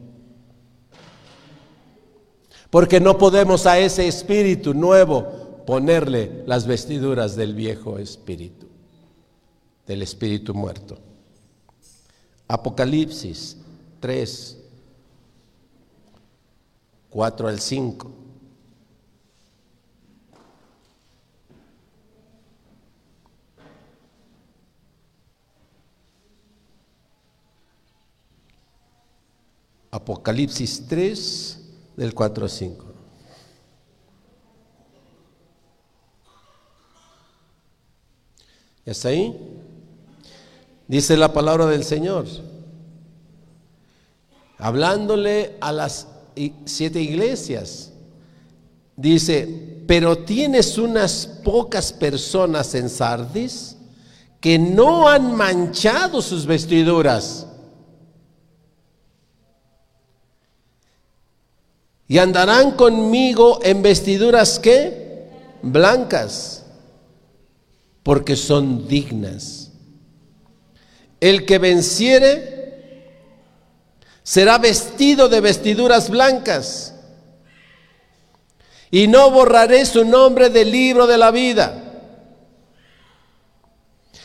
[2.70, 8.68] Porque no podemos a ese espíritu nuevo ponerle las vestiduras del viejo espíritu,
[9.86, 10.98] del espíritu muerto.
[12.48, 13.58] Apocalipsis
[14.00, 14.58] 3,
[17.10, 18.23] 4 al 5.
[29.94, 31.60] Apocalipsis 3,
[31.98, 32.86] del 4 al 5.
[38.88, 39.38] ¿Está ahí?
[40.88, 42.26] Dice la palabra del Señor.
[44.58, 46.08] Hablándole a las
[46.66, 47.92] siete iglesias.
[48.98, 53.78] Dice, pero tienes unas pocas personas en Sardis
[54.42, 57.46] que no han manchado sus vestiduras.
[62.13, 65.32] Y andarán conmigo en vestiduras que
[65.63, 66.62] blancas,
[68.04, 69.71] porque son dignas.
[71.19, 73.17] El que venciere
[74.21, 76.93] será vestido de vestiduras blancas
[78.91, 81.82] y no borraré su nombre del libro de la vida.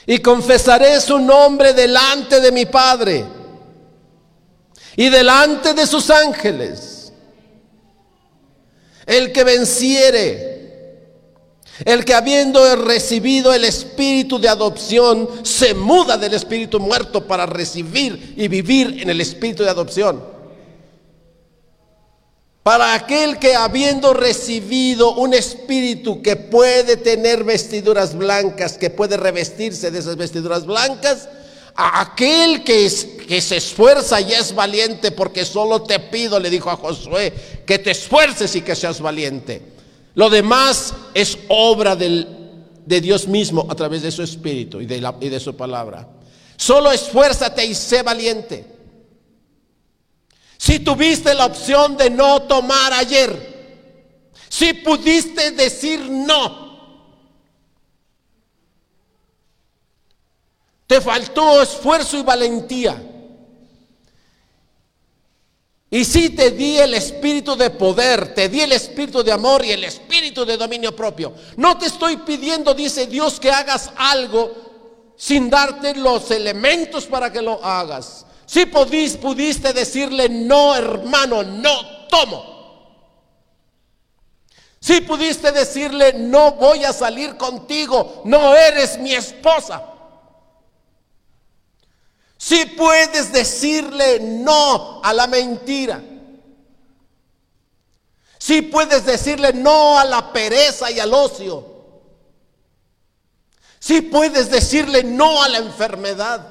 [0.04, 3.24] Y confesaré su nombre delante de mi Padre
[4.94, 6.97] y delante de sus ángeles.
[9.08, 10.48] El que venciere,
[11.82, 18.34] el que habiendo recibido el espíritu de adopción, se muda del espíritu muerto para recibir
[18.36, 20.22] y vivir en el espíritu de adopción.
[22.62, 29.90] Para aquel que habiendo recibido un espíritu que puede tener vestiduras blancas, que puede revestirse
[29.90, 31.30] de esas vestiduras blancas,
[31.80, 36.70] aquel que, es, que se esfuerza y es valiente, porque solo te pido, le dijo
[36.70, 37.32] a Josué,
[37.64, 39.62] que te esfuerces y que seas valiente.
[40.14, 45.28] Lo demás es obra de Dios mismo a través de su espíritu y de, y
[45.28, 46.08] de su palabra.
[46.56, 48.66] Solo esfuérzate y sé valiente.
[50.56, 53.56] Si tuviste la opción de no tomar ayer,
[54.48, 56.67] si pudiste decir no,
[60.88, 63.00] te faltó esfuerzo y valentía.
[65.90, 69.70] Y si te di el espíritu de poder, te di el espíritu de amor y
[69.70, 71.34] el espíritu de dominio propio.
[71.56, 77.42] No te estoy pidiendo, dice Dios, que hagas algo sin darte los elementos para que
[77.42, 78.24] lo hagas.
[78.46, 82.58] Si pudiste decirle, no hermano, no tomo.
[84.80, 89.97] Si pudiste decirle, no voy a salir contigo, no eres mi esposa.
[92.48, 96.02] Si puedes decirle no a la mentira.
[98.38, 101.62] Si puedes decirle no a la pereza y al ocio.
[103.78, 106.48] Si puedes decirle no a la enfermedad.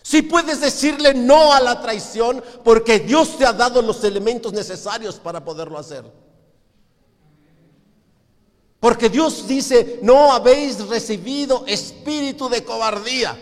[0.00, 5.16] Si puedes decirle no a la traición porque Dios te ha dado los elementos necesarios
[5.16, 6.10] para poderlo hacer.
[8.80, 13.36] Porque Dios dice, no habéis recibido espíritu de cobardía,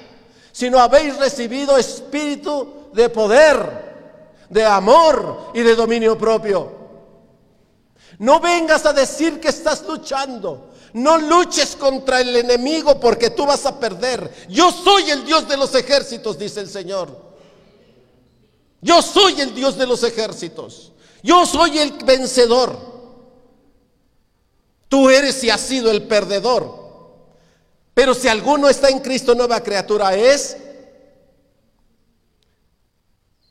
[0.54, 6.70] sino habéis recibido espíritu de poder, de amor y de dominio propio.
[8.20, 10.70] No vengas a decir que estás luchando.
[10.92, 14.32] No luches contra el enemigo porque tú vas a perder.
[14.48, 17.34] Yo soy el Dios de los ejércitos, dice el Señor.
[18.80, 20.92] Yo soy el Dios de los ejércitos.
[21.20, 22.78] Yo soy el vencedor.
[24.88, 26.83] Tú eres y has sido el perdedor.
[27.94, 30.56] Pero si alguno está en Cristo, nueva criatura es.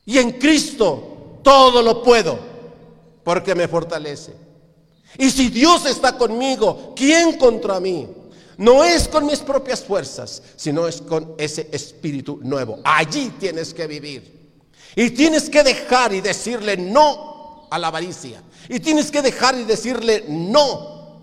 [0.06, 2.38] Y en Cristo todo lo puedo
[3.24, 4.34] porque me fortalece.
[5.18, 8.10] Y si Dios está conmigo, ¿quién contra mí?
[8.58, 12.80] No es con mis propias fuerzas, sino es con ese espíritu nuevo.
[12.84, 14.44] Allí tienes que vivir.
[14.96, 18.44] Y tienes que dejar y decirle no a la avaricia.
[18.70, 21.20] Y tienes que dejar y decirle no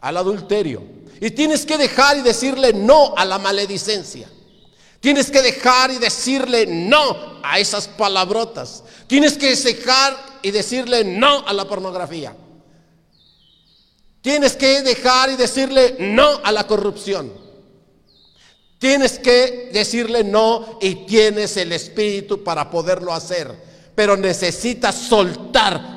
[0.00, 0.95] al adulterio.
[1.20, 4.28] Y tienes que dejar y decirle no a la maledicencia.
[5.00, 8.82] Tienes que dejar y decirle no a esas palabrotas.
[9.06, 12.34] Tienes que dejar y decirle no a la pornografía.
[14.20, 17.32] Tienes que dejar y decirle no a la corrupción.
[18.78, 23.54] Tienes que decirle no y tienes el espíritu para poderlo hacer.
[23.94, 25.95] Pero necesitas soltar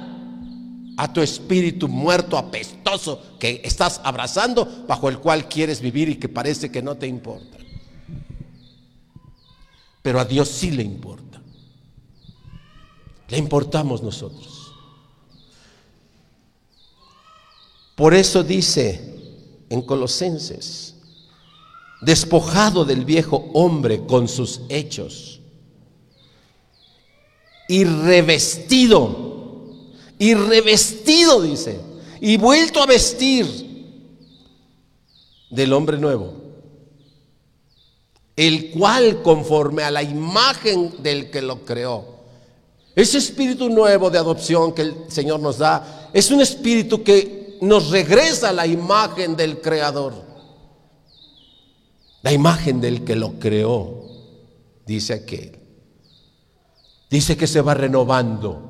[0.99, 6.27] a tu espíritu muerto, apestoso, que estás abrazando, bajo el cual quieres vivir y que
[6.27, 7.57] parece que no te importa.
[10.01, 11.41] Pero a Dios sí le importa.
[13.29, 14.73] Le importamos nosotros.
[17.95, 19.15] Por eso dice
[19.69, 20.95] en Colosenses,
[22.01, 25.39] despojado del viejo hombre con sus hechos
[27.69, 29.38] y revestido,
[30.19, 31.79] y revestido dice,
[32.19, 33.47] y vuelto a vestir
[35.49, 36.33] del hombre nuevo,
[38.35, 42.19] el cual conforme a la imagen del que lo creó,
[42.95, 47.89] ese espíritu nuevo de adopción que el Señor nos da, es un espíritu que nos
[47.89, 50.27] regresa la imagen del Creador.
[52.21, 54.03] la imagen del que lo creó,
[54.85, 55.57] dice aquel.
[57.09, 58.68] Dice que se va renovando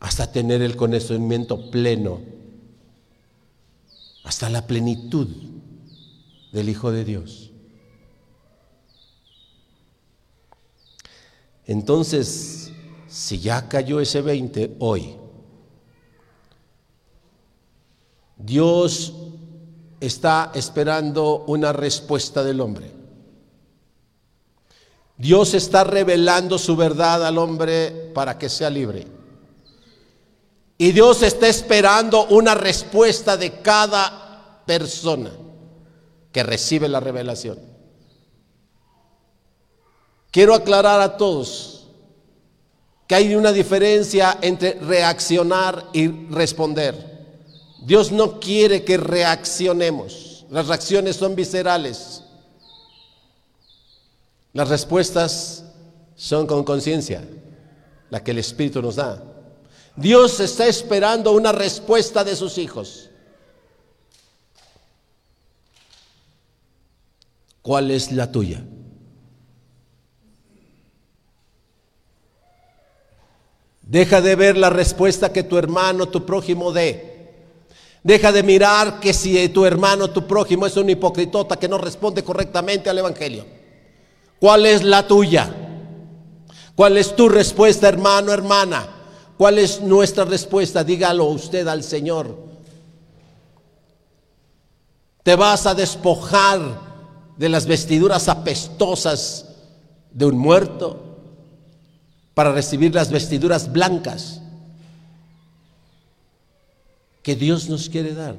[0.00, 2.20] hasta tener el conocimiento pleno,
[4.24, 5.28] hasta la plenitud
[6.52, 7.50] del Hijo de Dios.
[11.66, 12.72] Entonces,
[13.06, 15.16] si ya cayó ese 20 hoy,
[18.36, 19.12] Dios
[20.00, 22.90] está esperando una respuesta del hombre.
[25.18, 29.19] Dios está revelando su verdad al hombre para que sea libre.
[30.80, 35.30] Y Dios está esperando una respuesta de cada persona
[36.32, 37.58] que recibe la revelación.
[40.30, 41.86] Quiero aclarar a todos
[43.06, 47.26] que hay una diferencia entre reaccionar y responder.
[47.82, 50.46] Dios no quiere que reaccionemos.
[50.48, 52.22] Las reacciones son viscerales.
[54.54, 55.62] Las respuestas
[56.16, 57.22] son con conciencia,
[58.08, 59.29] la que el Espíritu nos da.
[59.96, 63.10] Dios está esperando una respuesta de sus hijos.
[67.62, 68.64] ¿Cuál es la tuya?
[73.82, 77.10] Deja de ver la respuesta que tu hermano, tu prójimo dé.
[78.02, 82.24] Deja de mirar que si tu hermano, tu prójimo es un hipocritota que no responde
[82.24, 83.44] correctamente al Evangelio.
[84.38, 85.52] ¿Cuál es la tuya?
[86.74, 88.99] ¿Cuál es tu respuesta, hermano, hermana?
[89.40, 90.84] ¿Cuál es nuestra respuesta?
[90.84, 92.36] Dígalo usted al Señor.
[95.22, 96.60] Te vas a despojar
[97.38, 99.46] de las vestiduras apestosas
[100.10, 101.16] de un muerto
[102.34, 104.42] para recibir las vestiduras blancas
[107.22, 108.36] que Dios nos quiere dar?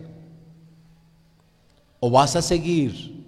[1.99, 3.25] ¿O vas a seguir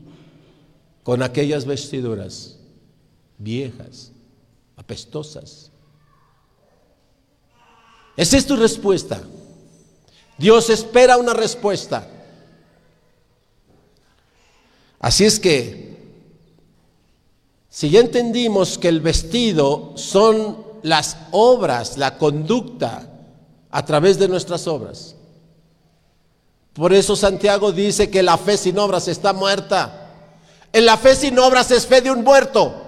[1.01, 2.59] con aquellas vestiduras
[3.39, 4.11] viejas,
[4.77, 5.72] apestosas?
[8.15, 9.21] Esa es tu respuesta.
[10.37, 12.07] Dios espera una respuesta.
[14.99, 15.93] Así es que,
[17.69, 23.09] si ya entendimos que el vestido son las obras, la conducta
[23.71, 25.15] a través de nuestras obras,
[26.73, 30.09] por eso Santiago dice que la fe sin obras está muerta.
[30.71, 32.82] En la fe sin obras es fe de un muerto.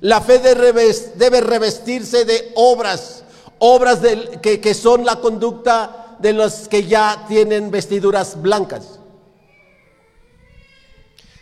[0.00, 3.24] La fe debe revestirse de obras,
[3.58, 3.98] obras
[4.40, 8.98] que, que son la conducta de los que ya tienen vestiduras blancas.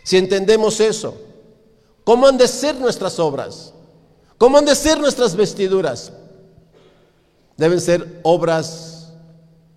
[0.03, 1.15] Si entendemos eso,
[2.03, 3.73] ¿cómo han de ser nuestras obras?
[4.37, 6.11] ¿Cómo han de ser nuestras vestiduras?
[7.59, 9.11] deben ser obras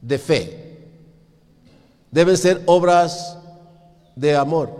[0.00, 0.86] de fe,
[2.12, 3.36] deben ser obras
[4.14, 4.70] de amor,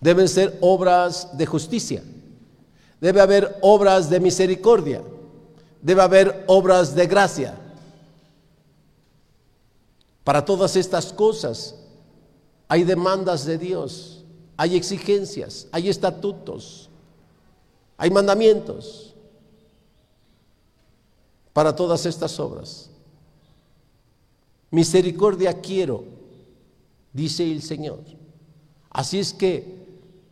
[0.00, 2.00] deben ser obras de justicia,
[3.02, 5.02] debe haber obras de misericordia,
[5.80, 7.58] debe haber obras de gracia.
[10.22, 11.74] Para todas estas cosas
[12.68, 14.22] hay demandas de Dios,
[14.56, 16.88] hay exigencias, hay estatutos,
[17.96, 19.16] hay mandamientos
[21.52, 22.88] para todas estas obras.
[24.70, 26.04] Misericordia quiero,
[27.12, 27.98] dice el Señor.
[28.90, 29.82] Así es que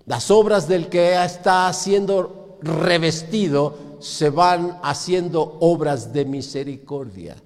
[0.06, 7.36] las obras del que está siendo revestido se van haciendo obras de misericordia.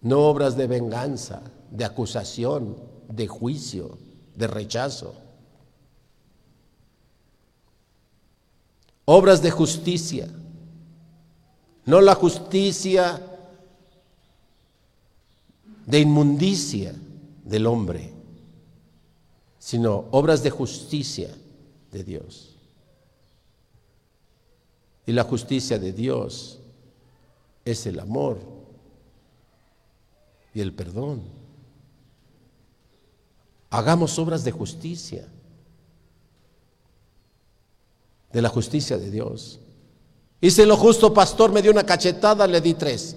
[0.00, 2.76] No obras de venganza, de acusación,
[3.08, 3.98] de juicio,
[4.34, 5.24] de rechazo.
[9.04, 10.28] obras de justicia,
[11.84, 13.20] no la justicia
[15.86, 16.94] de inmundicia
[17.44, 18.12] del hombre,
[19.58, 21.28] sino obras de justicia
[21.94, 22.56] de Dios.
[25.06, 26.58] Y la justicia de Dios
[27.64, 28.38] es el amor
[30.52, 31.22] y el perdón.
[33.70, 35.26] Hagamos obras de justicia
[38.32, 39.60] de la justicia de Dios.
[40.40, 43.16] Hice lo justo, pastor, me dio una cachetada, le di tres.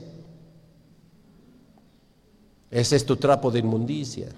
[2.69, 4.30] Ese es tu trapo de inmundicia.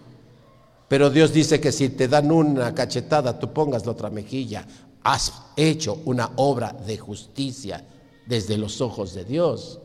[0.89, 4.65] Pero Dios dice que si te dan una cachetada, tú pongas la otra mejilla.
[5.03, 7.85] Has hecho una obra de justicia
[8.25, 9.79] desde los ojos de Dios.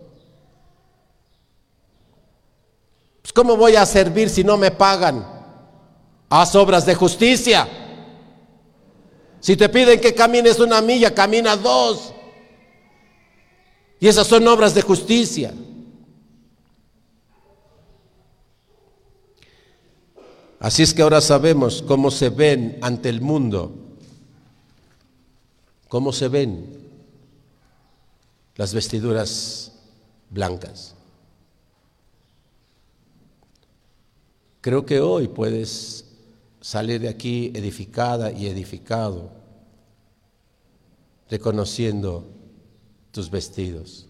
[3.21, 5.27] Pues ¿Cómo voy a servir si no me pagan?
[6.31, 7.69] Haz obras de justicia.
[9.41, 12.15] Si te piden que camines una milla, camina dos.
[14.01, 15.53] Y esas son obras de justicia.
[20.65, 23.71] Así es que ahora sabemos cómo se ven ante el mundo,
[25.89, 26.89] cómo se ven
[28.57, 29.73] las vestiduras
[30.31, 30.95] blancas.
[34.63, 36.07] Creo que hoy puedes
[36.63, 39.33] salir de aquí edificada y edificado,
[41.29, 42.27] reconociendo
[43.13, 44.04] tus vestidos.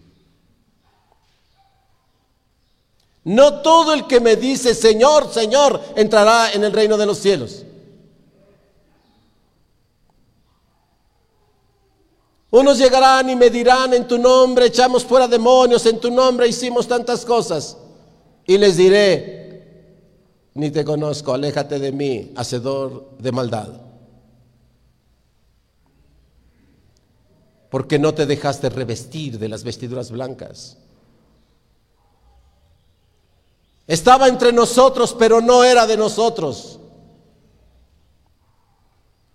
[3.25, 7.63] No todo el que me dice Señor, Señor, entrará en el reino de los cielos.
[12.51, 16.87] Unos llegarán y me dirán en tu nombre, echamos fuera demonios, en tu nombre hicimos
[16.87, 17.75] tantas cosas.
[18.45, 19.81] Y les diré,
[20.53, 23.81] ni te conozco, aléjate de mí, hacedor de maldad.
[27.71, 30.77] Porque no te dejaste revestir de las vestiduras blancas.
[33.87, 36.79] Estaba entre nosotros, pero no era de nosotros.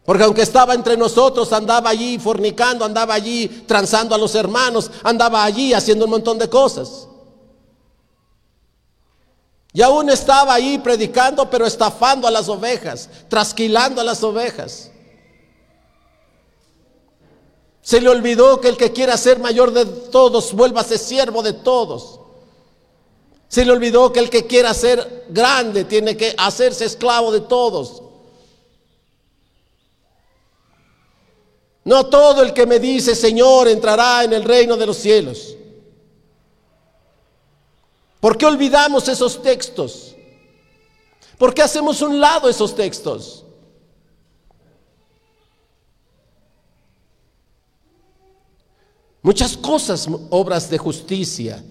[0.04, 5.44] Porque aunque estaba entre nosotros, andaba allí fornicando, andaba allí transando a los hermanos, andaba
[5.44, 7.06] allí haciendo un montón de cosas.
[9.72, 14.90] Y aún estaba allí predicando, pero estafando a las ovejas, trasquilando a las ovejas.
[17.82, 20.52] Se le olvidó que el que quiera ser mayor de todos,
[20.86, 22.19] ser siervo de todos.
[23.50, 28.00] Se le olvidó que el que quiera ser grande tiene que hacerse esclavo de todos.
[31.84, 35.56] No todo el que me dice Señor entrará en el reino de los cielos.
[38.20, 40.14] ¿Por qué olvidamos esos textos?
[41.36, 43.44] ¿Por qué hacemos un lado esos textos?
[49.22, 51.64] Muchas cosas, obras de justicia,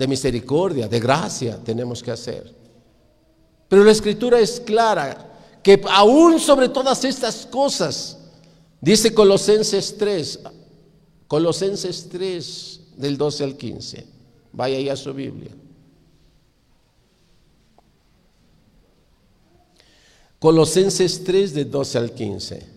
[0.00, 2.54] de misericordia, de gracia tenemos que hacer.
[3.68, 8.16] Pero la escritura es clara que aún sobre todas estas cosas,
[8.80, 10.40] dice Colosenses 3,
[11.28, 14.06] Colosenses 3 del 12 al 15,
[14.54, 15.50] vaya ahí a su Biblia.
[20.38, 22.69] Colosenses 3 del 12 al 15.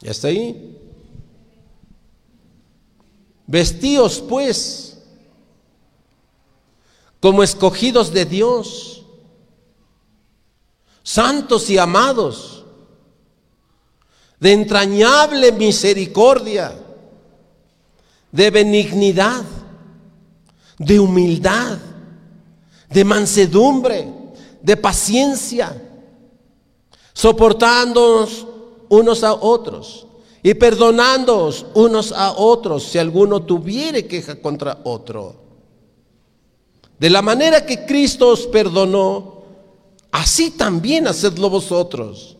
[0.00, 0.76] ¿Ya está ahí?
[3.46, 4.98] Vestíos pues
[7.20, 9.04] como escogidos de Dios,
[11.02, 12.64] santos y amados,
[14.38, 16.78] de entrañable misericordia,
[18.30, 19.44] de benignidad,
[20.78, 21.78] de humildad,
[22.88, 24.12] de mansedumbre,
[24.62, 25.82] de paciencia,
[27.12, 28.46] soportándonos
[28.88, 30.06] unos a otros
[30.42, 35.36] y perdonándoos unos a otros si alguno tuviere queja contra otro.
[36.98, 39.42] De la manera que Cristo os perdonó,
[40.10, 42.36] así también hacedlo vosotros.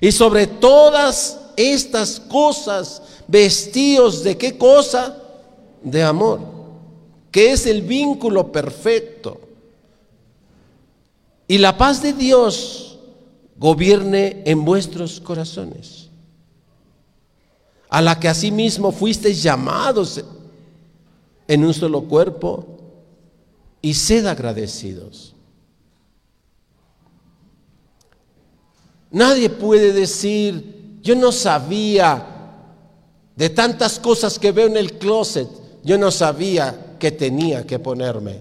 [0.00, 5.16] Y sobre todas estas cosas, vestíos de qué cosa?
[5.82, 6.40] De amor,
[7.30, 9.40] que es el vínculo perfecto.
[11.48, 12.89] Y la paz de Dios
[13.60, 16.08] gobierne en vuestros corazones,
[17.90, 20.24] a la que asimismo fuisteis llamados
[21.46, 22.78] en un solo cuerpo,
[23.82, 25.34] y sed agradecidos.
[29.10, 32.26] Nadie puede decir, yo no sabía
[33.36, 35.48] de tantas cosas que veo en el closet,
[35.82, 38.40] yo no sabía que tenía que ponerme.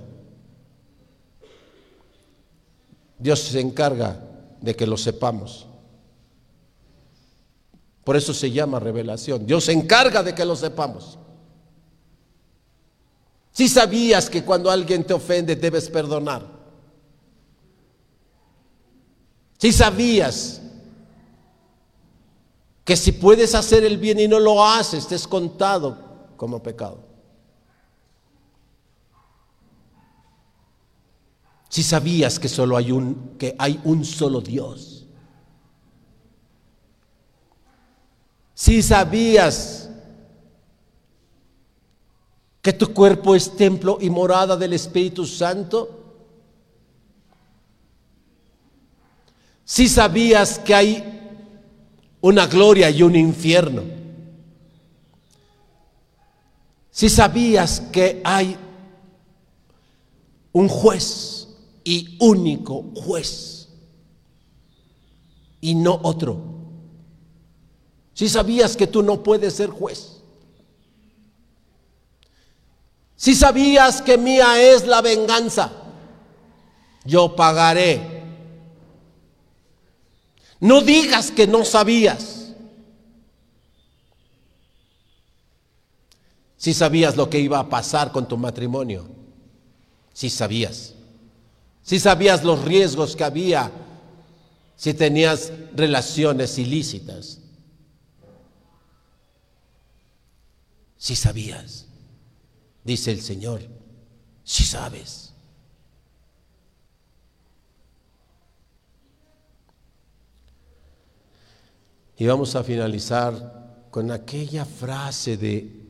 [3.17, 4.29] Dios se encarga
[4.62, 5.68] de que lo sepamos.
[8.03, 9.45] Por eso se llama revelación.
[9.45, 11.18] Dios se encarga de que lo sepamos.
[13.51, 16.45] Si sabías que cuando alguien te ofende debes perdonar.
[19.57, 20.62] Si sabías
[22.86, 25.97] que si puedes hacer el bien y no lo haces, te es contado
[26.38, 27.09] como pecado.
[31.70, 35.05] Si sabías que solo hay un que hay un solo Dios.
[38.55, 39.89] Si sabías
[42.61, 45.97] que tu cuerpo es templo y morada del Espíritu Santo.
[49.63, 51.20] Si sabías que hay
[52.20, 53.84] una gloria y un infierno.
[56.89, 58.57] Si sabías que hay
[60.51, 61.39] un juez
[61.84, 63.56] y único juez.
[65.62, 66.42] y no otro.
[68.14, 70.22] Si sabías que tú no puedes ser juez.
[73.16, 75.72] Si sabías que mía es la venganza,
[77.04, 78.24] yo pagaré.
[80.62, 82.54] No digas que no sabías.
[86.58, 89.08] Si sabías lo que iba a pasar con tu matrimonio.
[90.14, 90.94] Si sabías.
[91.90, 93.72] Si sabías los riesgos que había
[94.76, 97.40] si tenías relaciones ilícitas.
[100.98, 101.88] Si sabías,
[102.84, 103.64] dice el Señor,
[104.44, 105.34] si sabes.
[112.18, 115.88] Y vamos a finalizar con aquella frase de,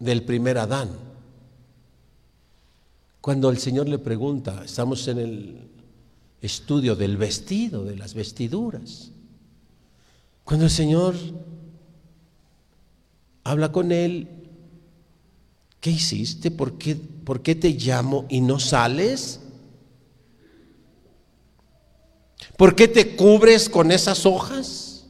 [0.00, 1.09] del primer Adán.
[3.20, 5.70] Cuando el Señor le pregunta, estamos en el
[6.40, 9.10] estudio del vestido, de las vestiduras.
[10.44, 11.14] Cuando el Señor
[13.44, 14.28] habla con él,
[15.80, 16.50] ¿qué hiciste?
[16.50, 19.40] ¿Por qué, ¿Por qué te llamo y no sales?
[22.56, 25.06] ¿Por qué te cubres con esas hojas?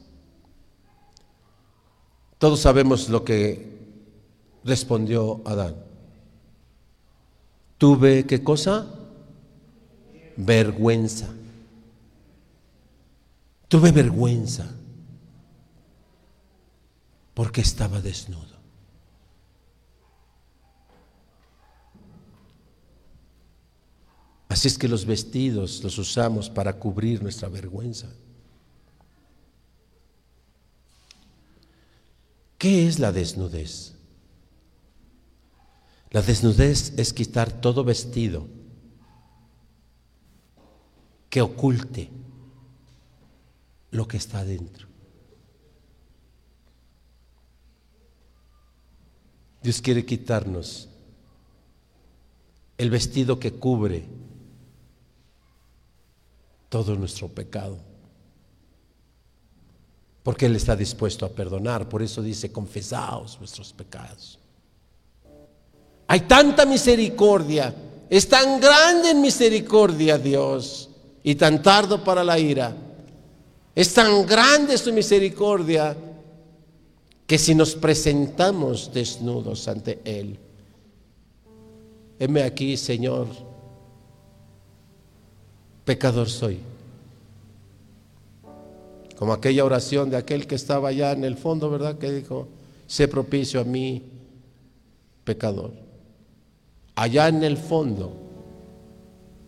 [2.37, 3.79] Todos sabemos lo que
[4.63, 5.90] respondió Adán.
[7.81, 8.85] Tuve, ¿qué cosa?
[10.37, 11.33] vergüenza.
[13.67, 14.69] Tuve vergüenza
[17.33, 18.61] porque estaba desnudo.
[24.47, 28.13] Así es que los vestidos los usamos para cubrir nuestra vergüenza.
[32.59, 33.90] ¿Qué es la desnudez?
[36.11, 38.45] La desnudez es quitar todo vestido
[41.29, 42.09] que oculte
[43.91, 44.87] lo que está adentro.
[49.63, 50.89] Dios quiere quitarnos
[52.77, 54.05] el vestido que cubre
[56.67, 57.77] todo nuestro pecado.
[60.23, 61.87] Porque Él está dispuesto a perdonar.
[61.87, 64.40] Por eso dice, confesaos vuestros pecados.
[66.11, 67.73] Hay tanta misericordia.
[68.09, 70.89] Es tan grande en misericordia Dios
[71.23, 72.75] y tan tardo para la ira.
[73.73, 75.95] Es tan grande su misericordia
[77.25, 80.37] que si nos presentamos desnudos ante Él,
[82.19, 83.27] heme aquí, Señor,
[85.85, 86.59] pecador soy.
[89.15, 91.97] Como aquella oración de aquel que estaba allá en el fondo, ¿verdad?
[91.97, 92.49] Que dijo,
[92.85, 94.03] sé propicio a mí,
[95.23, 95.90] pecador.
[97.01, 98.15] Allá en el fondo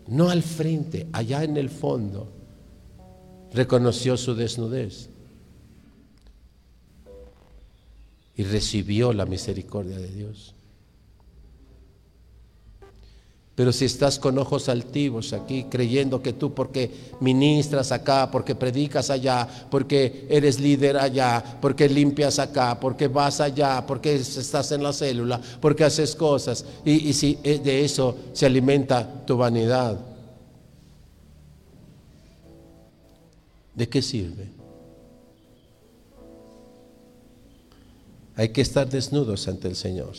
[0.07, 2.27] no al frente, allá en el fondo,
[3.53, 5.11] reconoció su desnudez
[8.35, 10.52] y recibió la misericordia de Dios.
[13.55, 16.89] Pero si estás con ojos altivos aquí, creyendo que tú porque
[17.19, 23.85] ministras acá, porque predicas allá, porque eres líder allá, porque limpias acá, porque vas allá,
[23.85, 29.23] porque estás en la célula, porque haces cosas, y, si eh, de eso se alimenta
[29.23, 29.99] tu vanidad,
[33.75, 34.49] ¿de qué sirve?
[38.35, 40.13] Hay que estar desnudos ante el Señor.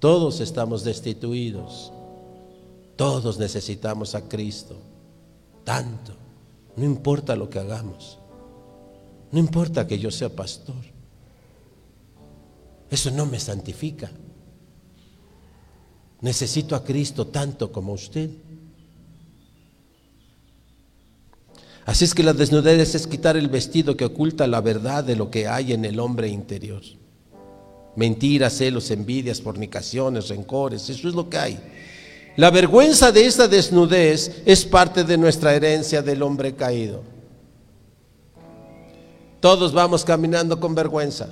[0.00, 1.92] Todos estamos destituidos.
[2.98, 4.76] Todos necesitamos a Cristo.
[5.62, 6.16] Tanto.
[6.74, 8.18] No importa lo que hagamos.
[9.30, 10.82] No importa que yo sea pastor.
[12.90, 14.10] Eso no me santifica.
[16.22, 18.30] Necesito a Cristo tanto como usted.
[21.86, 25.30] Así es que la desnudez es quitar el vestido que oculta la verdad de lo
[25.30, 26.82] que hay en el hombre interior.
[27.94, 31.60] Mentiras, celos, envidias, fornicaciones, rencores, eso es lo que hay.
[32.38, 37.02] La vergüenza de esa desnudez es parte de nuestra herencia del hombre caído.
[39.40, 41.30] Todos vamos caminando con vergüenza.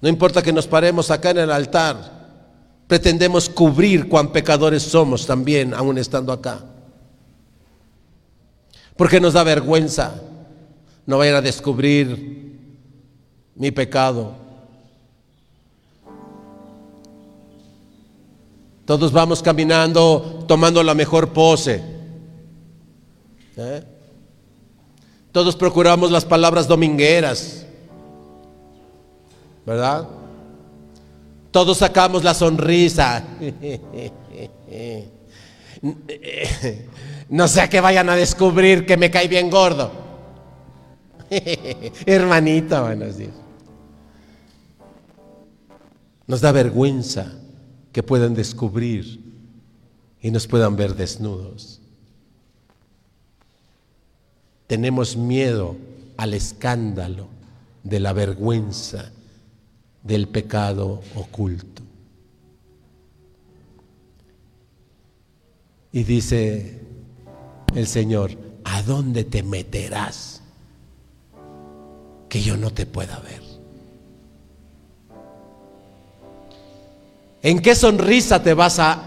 [0.00, 2.28] No importa que nos paremos acá en el altar,
[2.86, 6.60] pretendemos cubrir cuán pecadores somos también, aún estando acá.
[8.96, 10.22] Porque nos da vergüenza.
[11.04, 12.56] No vayan a descubrir
[13.56, 14.47] mi pecado.
[18.88, 21.82] Todos vamos caminando tomando la mejor pose.
[23.54, 23.84] ¿Eh?
[25.30, 27.66] Todos procuramos las palabras domingueras.
[29.66, 30.08] ¿Verdad?
[31.50, 33.24] Todos sacamos la sonrisa.
[37.28, 39.92] No sea que vayan a descubrir que me cae bien gordo.
[42.06, 43.34] Hermanita, buenos días.
[46.26, 47.30] Nos da vergüenza
[47.92, 49.20] que puedan descubrir
[50.20, 51.80] y nos puedan ver desnudos.
[54.66, 55.76] Tenemos miedo
[56.16, 57.28] al escándalo
[57.82, 59.10] de la vergüenza
[60.02, 61.82] del pecado oculto.
[65.92, 66.80] Y dice
[67.74, 70.42] el Señor, ¿a dónde te meterás
[72.28, 73.47] que yo no te pueda ver?
[77.42, 79.02] ¿En qué sonrisa te vas a,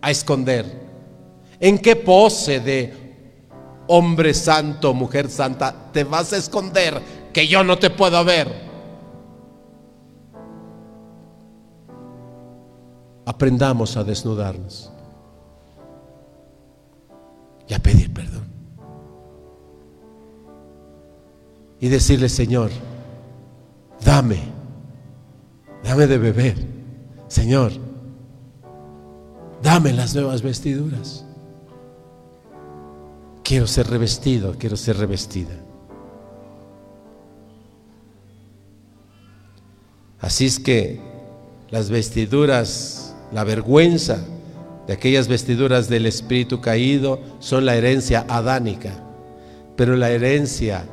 [0.00, 0.66] a esconder?
[1.58, 3.00] ¿En qué pose de
[3.86, 7.00] hombre santo, mujer santa, te vas a esconder
[7.32, 8.70] que yo no te puedo ver?
[13.24, 14.90] Aprendamos a desnudarnos
[17.68, 18.48] y a pedir perdón.
[21.78, 22.70] Y decirle, Señor,
[24.04, 24.40] dame,
[25.82, 26.69] dame de beber.
[27.30, 27.70] Señor,
[29.62, 31.24] dame las nuevas vestiduras.
[33.44, 35.54] Quiero ser revestido, quiero ser revestida.
[40.20, 41.00] Así es que
[41.70, 44.18] las vestiduras, la vergüenza,
[44.88, 48.92] de aquellas vestiduras del espíritu caído son la herencia adánica,
[49.76, 50.84] pero la herencia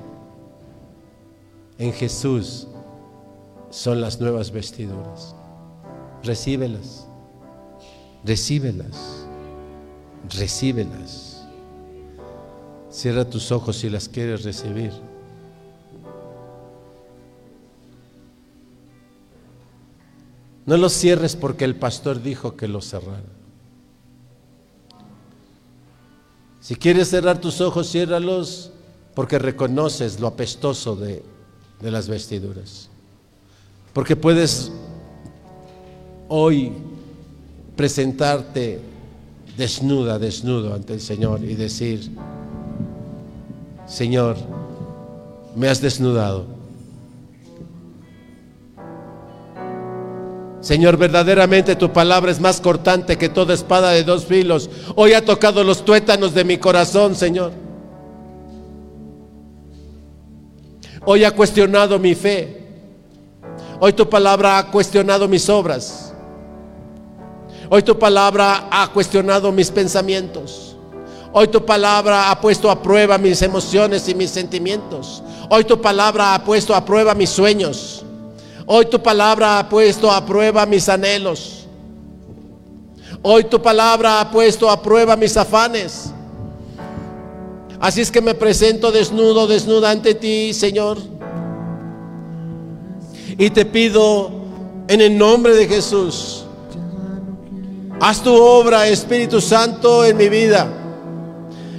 [1.80, 2.68] en Jesús
[3.72, 5.37] son las nuevas vestiduras.
[6.28, 7.08] Recíbelas,
[8.26, 9.26] recíbelas,
[10.30, 11.48] recíbelas.
[12.92, 14.92] Cierra tus ojos si las quieres recibir.
[20.66, 23.24] No los cierres porque el pastor dijo que los cerrara.
[26.60, 28.72] Si quieres cerrar tus ojos, ciérralos
[29.16, 31.24] porque reconoces lo apestoso de,
[31.80, 32.90] de las vestiduras.
[33.94, 34.74] Porque puedes
[36.30, 36.72] hoy
[37.76, 38.80] presentarte
[39.58, 42.12] desnuda, desnudo ante el Señor y decir,
[43.88, 44.38] Señor,
[45.56, 46.58] me has desnudado
[50.68, 54.70] Señor, verdaderamente tu palabra es más cortante que toda espada de dos filos.
[54.96, 57.54] Hoy ha tocado los tuétanos de mi corazón, Señor.
[61.06, 62.64] Hoy ha cuestionado mi fe.
[63.80, 66.07] Hoy tu palabra ha cuestionado mis obras.
[67.70, 70.76] Hoy tu palabra ha cuestionado mis pensamientos.
[71.34, 75.22] Hoy tu palabra ha puesto a prueba mis emociones y mis sentimientos.
[75.50, 78.04] Hoy tu palabra ha puesto a prueba mis sueños.
[78.66, 81.68] Hoy tu palabra ha puesto a prueba mis anhelos.
[83.22, 86.12] Hoy tu palabra ha puesto a prueba mis afanes.
[87.80, 90.98] Así es que me presento desnudo, desnuda ante ti, Señor.
[93.38, 94.32] Y te pido
[94.88, 96.47] en el nombre de Jesús,
[98.00, 100.68] haz tu obra, Espíritu Santo, en mi vida.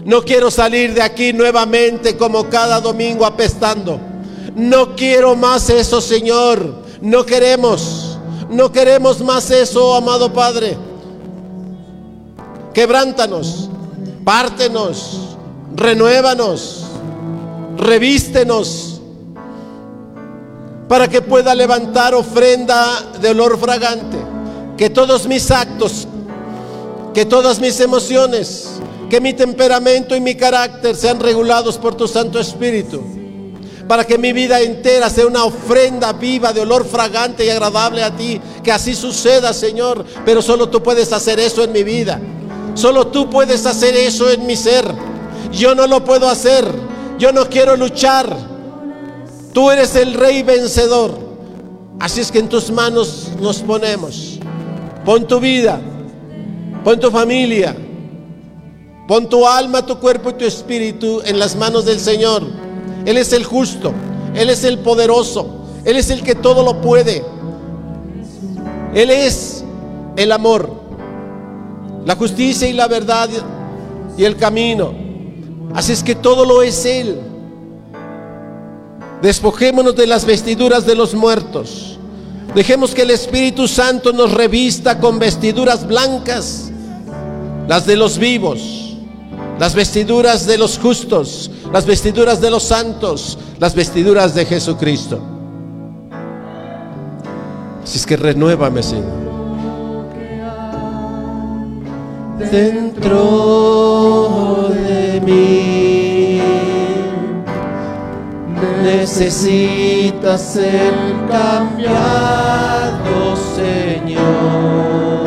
[0.05, 4.01] No quiero salir de aquí nuevamente como cada domingo apestando.
[4.55, 6.83] No quiero más eso, Señor.
[7.01, 8.19] No queremos.
[8.51, 10.77] No queremos más eso, amado Padre.
[12.73, 13.69] Quebrántanos,
[14.25, 15.37] pártenos,
[15.75, 16.85] renuévanos,
[17.77, 19.01] revístenos
[20.89, 24.16] para que pueda levantar ofrenda de olor fragante.
[24.79, 26.09] Que todos mis actos,
[27.12, 28.70] que todas mis emociones,
[29.11, 33.03] que mi temperamento y mi carácter sean regulados por tu Santo Espíritu
[33.89, 38.14] para que mi vida entera sea una ofrenda viva de olor fragante y agradable a
[38.14, 38.39] ti.
[38.62, 40.05] Que así suceda, Señor.
[40.26, 42.20] Pero solo tú puedes hacer eso en mi vida.
[42.74, 44.85] Solo tú puedes hacer eso en mi ser.
[45.51, 46.70] Yo no lo puedo hacer.
[47.18, 48.37] Yo no quiero luchar.
[49.55, 51.18] Tú eres el rey vencedor.
[51.99, 54.38] Así es que en tus manos nos ponemos.
[55.09, 55.81] Pon tu vida.
[56.85, 57.75] Pon tu familia.
[59.07, 62.43] Pon tu alma, tu cuerpo y tu espíritu en las manos del Señor.
[63.07, 63.95] Él es el justo,
[64.35, 67.25] Él es el poderoso, Él es el que todo lo puede.
[68.93, 69.65] Él es
[70.15, 70.71] el amor,
[72.05, 73.31] la justicia y la verdad
[74.15, 74.93] y el camino.
[75.75, 77.19] Así es que todo lo es Él.
[79.23, 81.97] Despojémonos de las vestiduras de los muertos.
[82.55, 86.70] Dejemos que el Espíritu Santo nos revista con vestiduras blancas,
[87.68, 88.88] las de los vivos
[89.59, 95.20] las vestiduras de los justos, las vestiduras de los santos, las vestiduras de Jesucristo.
[97.82, 99.28] Así es que renuévame, Señor.
[102.51, 103.11] dentro
[104.70, 105.97] de mí.
[108.83, 110.93] Necesitas ser
[111.31, 113.07] cambiado,
[113.57, 115.26] Señor.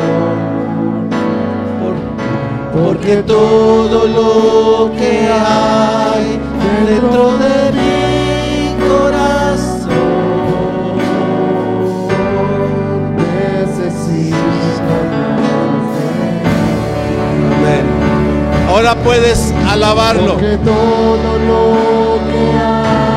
[1.80, 2.00] Por-
[2.82, 6.40] Porque todo lo que hay
[6.86, 9.92] dentro de mi corazón
[13.16, 14.96] Necesito
[15.38, 15.88] más
[17.58, 17.84] Amén.
[18.70, 20.36] Ahora puedes alabarlo.
[20.38, 22.11] que todo lo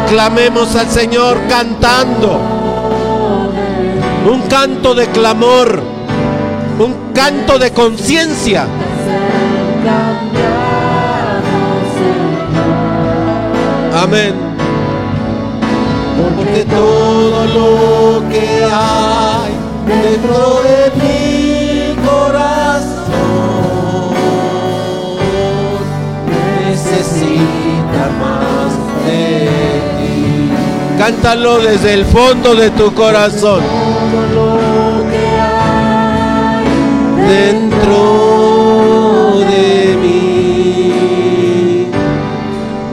[0.10, 2.40] Clamemos al Señor cantando.
[4.32, 5.82] Un canto de clamor.
[6.80, 8.68] Un canto de conciencia.
[13.94, 14.34] Amén.
[16.18, 19.54] Porque todo lo que hay
[19.88, 23.06] dentro de mi corazón
[26.70, 28.74] necesita más
[29.06, 29.75] de.
[30.98, 33.62] Cántalo desde el fondo de tu corazón.
[37.28, 38.00] Dentro
[39.40, 41.88] de mí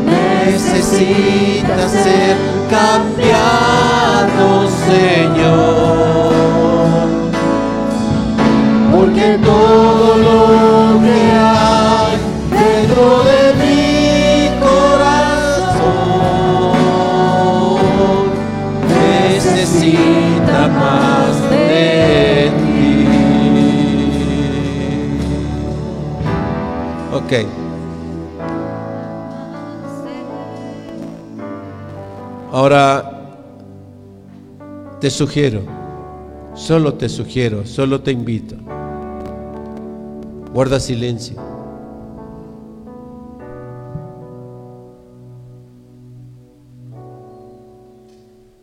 [0.04, 2.36] necesita ser
[2.70, 4.46] cambiado,
[4.88, 6.32] Señor.
[8.90, 11.61] Porque todo lo que hay
[32.50, 33.08] Ahora
[35.00, 35.62] te sugiero,
[36.54, 38.56] solo te sugiero, solo te invito.
[40.52, 41.36] Guarda silencio.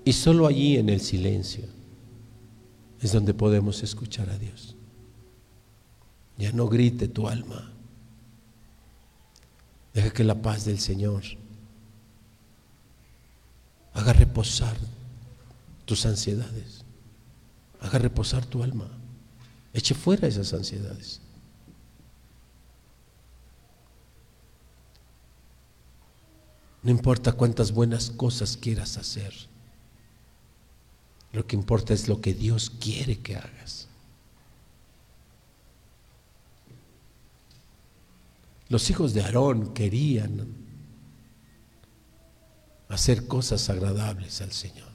[0.06, 1.66] Y solo allí en el silencio
[3.02, 4.76] es donde podemos escuchar a Dios.
[6.38, 7.79] Ya no grite tu alma.
[9.94, 11.24] Deja que la paz del Señor
[13.94, 14.76] haga reposar
[15.86, 16.86] tus ansiedades.
[17.82, 18.88] Haga reposar tu alma.
[19.74, 21.22] Eche fuera esas ansiedades.
[26.82, 29.34] No importa cuántas buenas cosas quieras hacer.
[31.32, 33.79] Lo que importa es lo que Dios quiere que hagas.
[38.70, 40.48] Los hijos de Aarón querían
[42.88, 44.88] hacer cosas agradables al Señor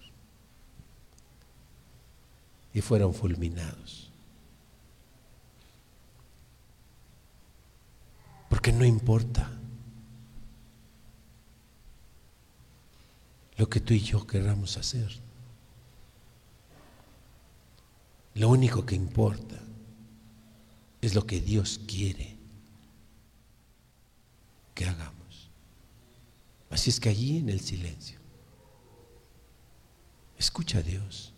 [2.72, 4.10] y fueron fulminados.
[8.48, 9.50] Porque no importa
[13.56, 15.18] lo que tú y yo queramos hacer.
[18.34, 19.56] Lo único que importa
[21.00, 22.33] es lo que Dios quiere
[24.74, 25.50] que hagamos.
[26.70, 28.18] Así es que allí en el silencio,
[30.38, 31.32] escucha a Dios.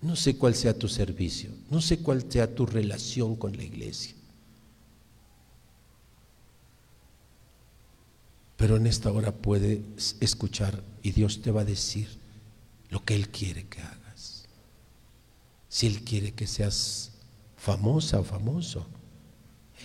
[0.00, 4.14] No sé cuál sea tu servicio, no sé cuál sea tu relación con la iglesia.
[8.56, 12.08] Pero en esta hora puedes escuchar y Dios te va a decir
[12.90, 14.46] lo que Él quiere que hagas.
[15.68, 17.12] Si Él quiere que seas
[17.56, 18.86] famosa o famoso,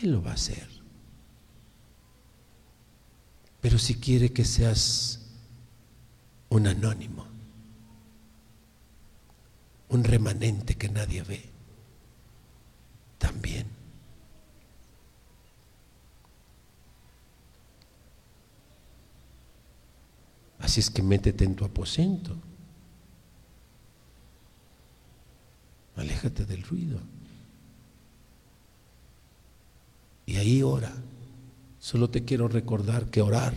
[0.02, 0.68] Él lo va a hacer.
[3.62, 5.22] Pero si quiere que seas
[6.50, 7.26] un anónimo,
[9.90, 11.50] un remanente que nadie ve,
[13.18, 13.68] también.
[20.60, 22.36] Así es que métete en tu aposento.
[25.96, 27.00] Aléjate del ruido.
[30.26, 30.94] Y ahí ora.
[31.80, 33.54] Solo te quiero recordar que orar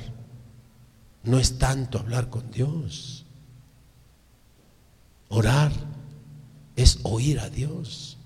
[1.23, 3.25] no es tanto hablar con Dios.
[5.29, 5.73] Orar
[6.77, 8.17] es oír a Dios.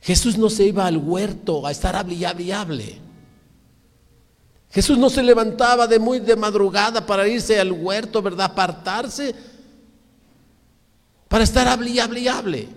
[0.00, 2.98] Jesús no se iba al huerto a estar hable.
[4.70, 8.46] Jesús no se levantaba de muy de madrugada para irse al huerto, ¿verdad?
[8.46, 9.34] Apartarse
[11.28, 12.68] para estar hable y hable y hable.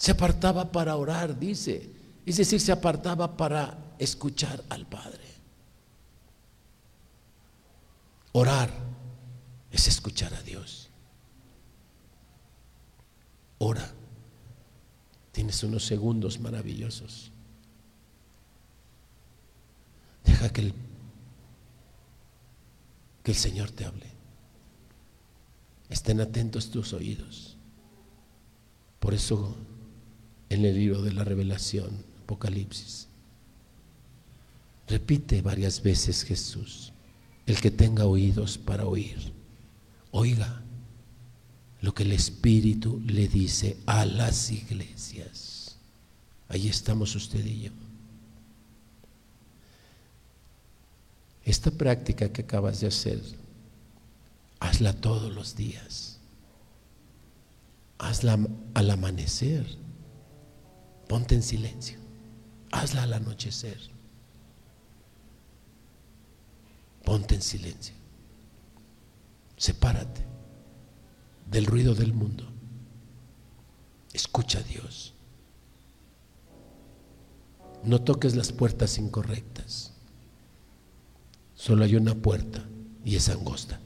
[0.00, 1.90] Se apartaba para orar, dice.
[2.24, 5.20] Es decir, se apartaba para escuchar al Padre.
[8.32, 8.70] Orar
[9.70, 10.88] es escuchar a Dios.
[13.58, 13.92] Ora.
[15.32, 17.30] Tienes unos segundos maravillosos.
[20.24, 20.74] Deja que el,
[23.22, 24.06] que el Señor te hable.
[25.90, 27.58] Estén atentos tus oídos.
[28.98, 29.56] Por eso
[30.50, 33.08] en el libro de la revelación, Apocalipsis,
[34.88, 36.92] repite varias veces Jesús,
[37.46, 39.32] el que tenga oídos para oír,
[40.10, 40.62] oiga
[41.80, 45.76] lo que el Espíritu le dice a las iglesias.
[46.48, 47.70] Ahí estamos usted y yo.
[51.44, 53.22] Esta práctica que acabas de hacer,
[54.58, 56.18] hazla todos los días.
[57.98, 58.38] Hazla
[58.74, 59.66] al amanecer.
[61.10, 61.98] Ponte en silencio.
[62.70, 63.80] Hazla al anochecer.
[67.04, 67.96] Ponte en silencio.
[69.56, 70.24] Sepárate
[71.50, 72.44] del ruido del mundo.
[74.12, 75.12] Escucha a Dios.
[77.82, 79.92] No toques las puertas incorrectas.
[81.56, 82.64] Solo hay una puerta
[83.04, 83.80] y es angosta.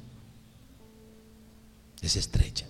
[2.02, 2.66] Es estrecha.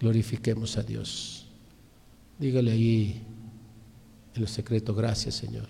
[0.00, 1.48] Glorifiquemos a Dios.
[2.38, 3.22] Dígale ahí
[4.34, 5.68] en lo secreto, gracias Señor.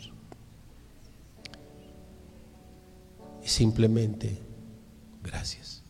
[3.42, 4.38] Y simplemente,
[5.22, 5.82] gracias.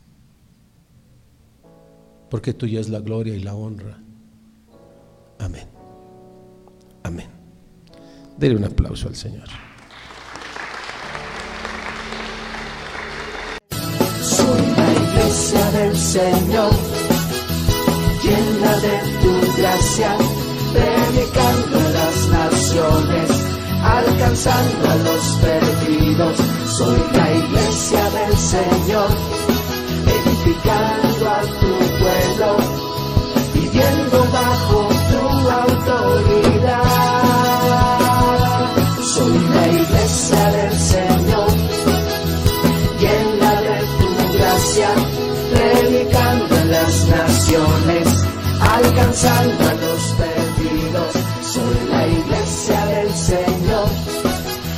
[2.31, 3.99] Porque tuya es la gloria y la honra.
[5.39, 5.67] Amén.
[7.03, 7.29] Amén.
[8.37, 9.49] Dele un aplauso al Señor.
[14.21, 16.73] Soy la iglesia del Señor,
[18.81, 20.17] de tu gracia,
[20.73, 23.31] predicando las naciones,
[23.83, 26.39] alcanzando a los perdidos.
[26.67, 29.09] Soy la iglesia del Señor,
[30.07, 31.08] edificando
[48.99, 51.15] alcanzando a los perdidos.
[51.43, 53.89] Son la iglesia del Señor,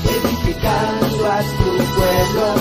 [0.05, 2.60] edificando a tu pueblo.